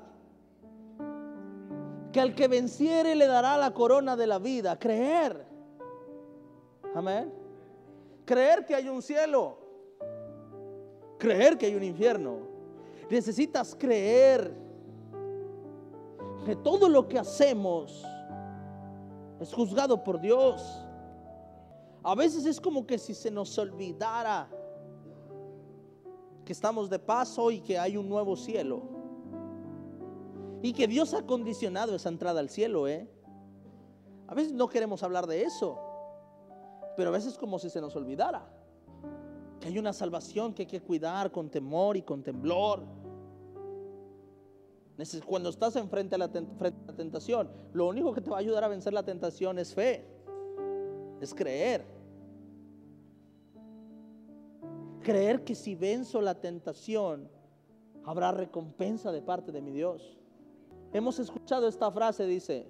Que 2.13 2.21
al 2.21 2.33
que 2.35 2.47
venciere 2.47 3.15
le 3.15 3.27
dará 3.27 3.57
la 3.57 3.73
corona 3.73 4.15
de 4.15 4.27
la 4.27 4.39
vida. 4.39 4.79
Creer. 4.79 5.45
Amén. 6.95 7.33
Creer 8.23 8.65
que 8.65 8.75
hay 8.75 8.87
un 8.87 9.01
cielo. 9.01 9.57
Creer 11.17 11.57
que 11.57 11.65
hay 11.65 11.75
un 11.75 11.83
infierno. 11.83 12.37
Necesitas 13.09 13.75
creer 13.75 14.53
que 16.45 16.55
todo 16.55 16.87
lo 16.87 17.07
que 17.07 17.17
hacemos 17.17 18.05
es 19.39 19.53
juzgado 19.53 20.03
por 20.03 20.19
Dios. 20.19 20.85
A 22.03 22.15
veces 22.15 22.45
es 22.45 22.59
como 22.59 22.85
que 22.85 22.97
si 22.97 23.13
se 23.13 23.31
nos 23.31 23.57
olvidara 23.57 24.49
que 26.45 26.51
estamos 26.51 26.89
de 26.89 26.99
paso 26.99 27.49
y 27.51 27.61
que 27.61 27.79
hay 27.79 27.97
un 27.97 28.09
nuevo 28.09 28.35
cielo. 28.35 29.02
Y 30.63 30.71
que 30.71 30.87
Dios 30.87 31.13
ha 31.13 31.23
condicionado 31.23 31.93
esa 31.93 32.07
entrada 32.07 32.39
al 32.39 32.49
cielo, 32.49 32.87
¿eh? 32.87 33.05
A 34.27 34.33
veces 34.33 34.53
no 34.53 34.69
queremos 34.69 35.03
hablar 35.03 35.27
de 35.27 35.43
eso, 35.43 35.77
pero 36.95 37.09
a 37.09 37.11
veces 37.11 37.37
como 37.37 37.59
si 37.59 37.69
se 37.69 37.81
nos 37.81 37.93
olvidara 37.97 38.49
que 39.59 39.67
hay 39.67 39.77
una 39.77 39.91
salvación 39.91 40.53
que 40.53 40.61
hay 40.61 40.67
que 40.67 40.81
cuidar 40.81 41.31
con 41.33 41.49
temor 41.49 41.97
y 41.97 42.01
con 42.01 42.23
temblor. 42.23 42.81
Cuando 45.25 45.49
estás 45.49 45.75
enfrente 45.75 46.15
a 46.15 46.17
la, 46.17 46.29
frente 46.29 46.83
a 46.83 46.91
la 46.91 46.95
tentación, 46.95 47.49
lo 47.73 47.87
único 47.87 48.13
que 48.13 48.21
te 48.21 48.29
va 48.29 48.37
a 48.37 48.39
ayudar 48.39 48.63
a 48.63 48.69
vencer 48.69 48.93
la 48.93 49.03
tentación 49.03 49.59
es 49.59 49.73
fe, 49.73 50.07
es 51.19 51.33
creer. 51.33 51.85
Creer 55.01 55.43
que 55.43 55.55
si 55.55 55.75
venzo 55.75 56.21
la 56.21 56.39
tentación, 56.39 57.29
habrá 58.05 58.31
recompensa 58.31 59.11
de 59.11 59.21
parte 59.21 59.51
de 59.51 59.61
mi 59.61 59.71
Dios. 59.71 60.22
Hemos 60.93 61.17
escuchado 61.17 61.67
esta 61.67 61.91
frase, 61.91 62.27
dice, 62.27 62.67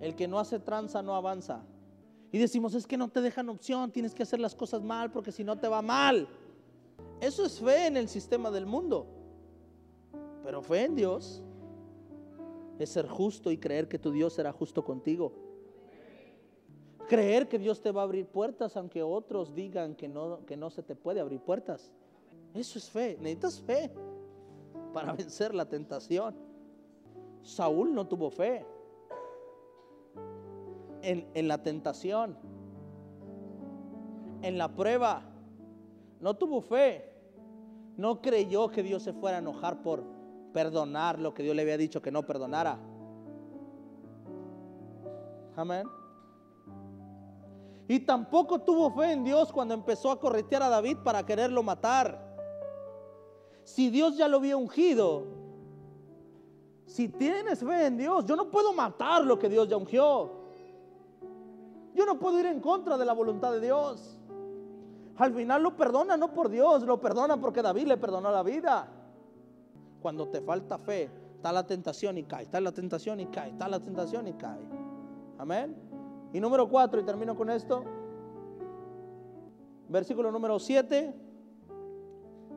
el 0.00 0.16
que 0.16 0.26
no 0.26 0.40
hace 0.40 0.58
tranza 0.58 1.00
no 1.02 1.14
avanza. 1.14 1.64
Y 2.32 2.38
decimos, 2.38 2.74
es 2.74 2.84
que 2.84 2.96
no 2.96 3.08
te 3.08 3.20
dejan 3.20 3.48
opción, 3.48 3.92
tienes 3.92 4.12
que 4.12 4.24
hacer 4.24 4.40
las 4.40 4.56
cosas 4.56 4.82
mal 4.82 5.12
porque 5.12 5.30
si 5.30 5.44
no 5.44 5.56
te 5.56 5.68
va 5.68 5.82
mal. 5.82 6.26
Eso 7.20 7.46
es 7.46 7.60
fe 7.60 7.86
en 7.86 7.96
el 7.96 8.08
sistema 8.08 8.50
del 8.50 8.66
mundo. 8.66 9.06
Pero 10.42 10.60
fe 10.62 10.86
en 10.86 10.96
Dios 10.96 11.44
es 12.80 12.90
ser 12.90 13.06
justo 13.06 13.52
y 13.52 13.56
creer 13.56 13.86
que 13.86 14.00
tu 14.00 14.10
Dios 14.10 14.32
será 14.32 14.52
justo 14.52 14.84
contigo. 14.84 15.32
Creer 17.08 17.48
que 17.48 17.60
Dios 17.60 17.80
te 17.80 17.92
va 17.92 18.00
a 18.00 18.04
abrir 18.04 18.26
puertas 18.26 18.76
aunque 18.76 19.00
otros 19.00 19.54
digan 19.54 19.94
que 19.94 20.08
no, 20.08 20.44
que 20.44 20.56
no 20.56 20.70
se 20.70 20.82
te 20.82 20.96
puede 20.96 21.20
abrir 21.20 21.38
puertas. 21.38 21.92
Eso 22.52 22.80
es 22.80 22.90
fe. 22.90 23.16
Necesitas 23.20 23.60
fe 23.60 23.92
para 24.94 25.12
vencer 25.12 25.54
la 25.54 25.66
tentación. 25.66 26.34
Saúl 27.42 27.94
no 27.94 28.06
tuvo 28.06 28.30
fe 28.30 28.64
en, 31.02 31.28
en 31.34 31.48
la 31.48 31.62
tentación, 31.62 32.38
en 34.40 34.56
la 34.56 34.74
prueba. 34.74 35.22
No 36.20 36.34
tuvo 36.34 36.62
fe. 36.62 37.12
No 37.98 38.22
creyó 38.22 38.70
que 38.70 38.82
Dios 38.82 39.02
se 39.02 39.12
fuera 39.12 39.36
a 39.36 39.40
enojar 39.40 39.82
por 39.82 40.02
perdonar 40.52 41.18
lo 41.18 41.34
que 41.34 41.42
Dios 41.42 41.54
le 41.54 41.62
había 41.62 41.76
dicho 41.76 42.00
que 42.00 42.10
no 42.10 42.22
perdonara. 42.22 42.78
Amén. 45.56 45.86
Y 47.86 48.00
tampoco 48.00 48.60
tuvo 48.60 48.90
fe 48.92 49.12
en 49.12 49.24
Dios 49.24 49.52
cuando 49.52 49.74
empezó 49.74 50.10
a 50.10 50.18
corretear 50.18 50.62
a 50.62 50.68
David 50.68 50.98
para 51.04 51.24
quererlo 51.26 51.62
matar. 51.62 52.33
Si 53.64 53.90
Dios 53.90 54.16
ya 54.16 54.28
lo 54.28 54.36
había 54.36 54.56
ungido, 54.56 55.24
si 56.86 57.08
tienes 57.08 57.60
fe 57.60 57.86
en 57.86 57.96
Dios, 57.96 58.24
yo 58.26 58.36
no 58.36 58.50
puedo 58.50 58.72
matar 58.72 59.24
lo 59.24 59.38
que 59.38 59.48
Dios 59.48 59.68
ya 59.68 59.76
ungió. 59.76 60.30
Yo 61.94 62.06
no 62.06 62.18
puedo 62.18 62.38
ir 62.38 62.46
en 62.46 62.60
contra 62.60 62.98
de 62.98 63.04
la 63.04 63.12
voluntad 63.14 63.52
de 63.52 63.60
Dios. 63.60 64.18
Al 65.16 65.32
final 65.32 65.62
lo 65.62 65.76
perdona 65.76 66.16
no 66.16 66.32
por 66.32 66.48
Dios, 66.48 66.82
lo 66.82 67.00
perdona 67.00 67.40
porque 67.40 67.62
David 67.62 67.86
le 67.86 67.96
perdonó 67.96 68.30
la 68.30 68.42
vida. 68.42 68.86
Cuando 70.02 70.28
te 70.28 70.40
falta 70.42 70.76
fe, 70.78 71.10
está 71.36 71.50
la 71.52 71.66
tentación 71.66 72.18
y 72.18 72.24
cae, 72.24 72.44
está 72.44 72.60
la 72.60 72.72
tentación 72.72 73.20
y 73.20 73.26
cae, 73.26 73.50
está 73.50 73.68
la 73.68 73.80
tentación 73.80 74.28
y 74.28 74.34
cae. 74.34 74.68
Amén. 75.38 75.74
Y 76.32 76.40
número 76.40 76.68
cuatro, 76.68 77.00
y 77.00 77.04
termino 77.04 77.34
con 77.34 77.48
esto. 77.48 77.84
Versículo 79.88 80.30
número 80.32 80.58
7. 80.58 81.23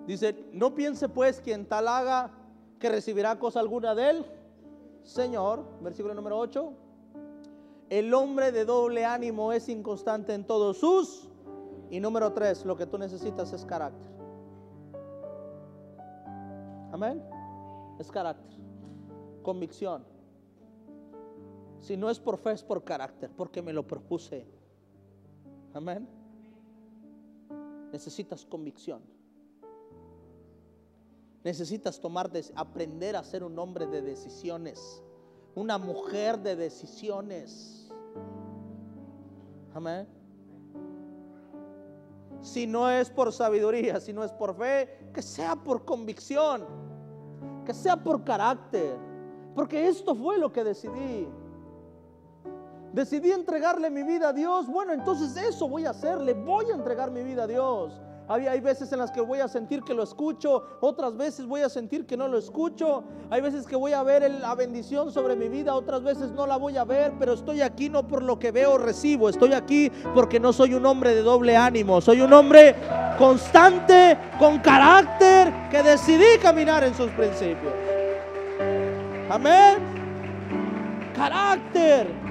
Dice, 0.07 0.49
no 0.53 0.73
piense 0.73 1.09
pues 1.09 1.41
quien 1.41 1.65
tal 1.65 1.89
haga 1.89 2.31
que 2.79 2.87
recibirá 2.87 3.37
cosa 3.37 3.59
alguna 3.59 3.93
de 3.93 4.09
él. 4.09 4.25
Señor, 5.03 5.65
versículo 5.81 6.13
número 6.13 6.39
8. 6.39 6.73
El 7.89 8.13
hombre 8.13 8.53
de 8.53 8.63
doble 8.63 9.03
ánimo 9.03 9.51
es 9.51 9.67
inconstante 9.67 10.33
en 10.33 10.45
todos 10.45 10.77
sus. 10.77 11.27
Y 11.89 11.99
número 11.99 12.31
3, 12.31 12.65
lo 12.65 12.77
que 12.77 12.85
tú 12.85 12.97
necesitas 12.97 13.51
es 13.51 13.65
carácter. 13.65 14.09
Amén. 16.93 17.21
Es 17.99 18.09
carácter. 18.09 18.57
Convicción. 19.43 20.05
Si 21.81 21.97
no 21.97 22.09
es 22.09 22.19
por 22.19 22.37
fe, 22.37 22.53
es 22.53 22.63
por 22.63 22.83
carácter, 22.83 23.29
porque 23.35 23.61
me 23.61 23.73
lo 23.73 23.85
propuse. 23.85 24.45
Amén. 25.73 26.07
Necesitas 27.91 28.45
convicción. 28.45 29.16
Necesitas 31.47 31.97
tomar, 32.01 32.29
aprender 32.55 33.15
a 33.15 33.23
ser 33.23 33.41
un 33.41 33.57
hombre 33.57 33.87
de 33.87 34.01
decisiones, 34.01 35.01
una 35.55 35.77
mujer 35.77 36.37
de 36.39 36.57
decisiones. 36.57 37.89
Amén. 39.73 40.05
Si 42.41 42.67
no 42.67 42.89
es 42.89 43.09
por 43.09 43.31
sabiduría, 43.31 44.01
si 44.01 44.11
no 44.11 44.25
es 44.25 44.33
por 44.33 44.57
fe, 44.57 45.09
que 45.13 45.21
sea 45.21 45.55
por 45.55 45.85
convicción, 45.85 46.65
que 47.65 47.73
sea 47.73 47.95
por 47.95 48.25
carácter, 48.25 48.97
porque 49.55 49.87
esto 49.87 50.13
fue 50.15 50.37
lo 50.37 50.51
que 50.51 50.65
decidí. 50.65 51.29
Decidí 52.91 53.31
entregarle 53.31 53.89
mi 53.89 54.03
vida 54.03 54.27
a 54.27 54.33
Dios. 54.33 54.67
Bueno, 54.67 54.91
entonces 54.91 55.37
eso 55.37 55.69
voy 55.69 55.85
a 55.85 55.91
hacerle. 55.91 56.33
Voy 56.33 56.65
a 56.71 56.75
entregar 56.75 57.09
mi 57.09 57.23
vida 57.23 57.43
a 57.43 57.47
Dios. 57.47 58.01
Hay, 58.29 58.59
veces 58.59 58.91
en 58.91 58.99
las 58.99 59.11
que 59.11 59.21
voy 59.21 59.39
a 59.39 59.47
sentir 59.47 59.81
que 59.83 59.93
lo 59.93 60.03
escucho, 60.03 60.63
otras 60.81 61.15
veces 61.15 61.45
voy 61.45 61.61
a 61.61 61.69
sentir 61.69 62.05
que 62.05 62.17
no 62.17 62.27
lo 62.27 62.37
escucho. 62.37 63.03
Hay 63.29 63.39
veces 63.39 63.65
que 63.65 63.77
voy 63.77 63.93
a 63.93 64.03
ver 64.03 64.29
la 64.29 64.53
bendición 64.53 65.13
sobre 65.13 65.37
mi 65.37 65.47
vida, 65.47 65.73
otras 65.73 66.03
veces 66.03 66.31
no 66.31 66.45
la 66.45 66.57
voy 66.57 66.75
a 66.75 66.83
ver, 66.83 67.13
pero 67.17 67.33
estoy 67.33 67.61
aquí 67.61 67.89
no 67.89 68.05
por 68.05 68.21
lo 68.21 68.37
que 68.37 68.51
veo 68.51 68.73
o 68.73 68.77
recibo, 68.77 69.29
estoy 69.29 69.53
aquí 69.53 69.89
porque 70.13 70.41
no 70.41 70.51
soy 70.51 70.73
un 70.73 70.85
hombre 70.85 71.15
de 71.15 71.21
doble 71.21 71.55
ánimo, 71.55 72.01
soy 72.01 72.19
un 72.19 72.33
hombre 72.33 72.75
constante, 73.17 74.17
con 74.37 74.59
carácter, 74.59 75.53
que 75.71 75.81
decidí 75.81 76.37
caminar 76.41 76.83
en 76.83 76.93
sus 76.93 77.09
principios. 77.11 77.73
Amén. 79.29 79.77
Carácter. 81.15 82.26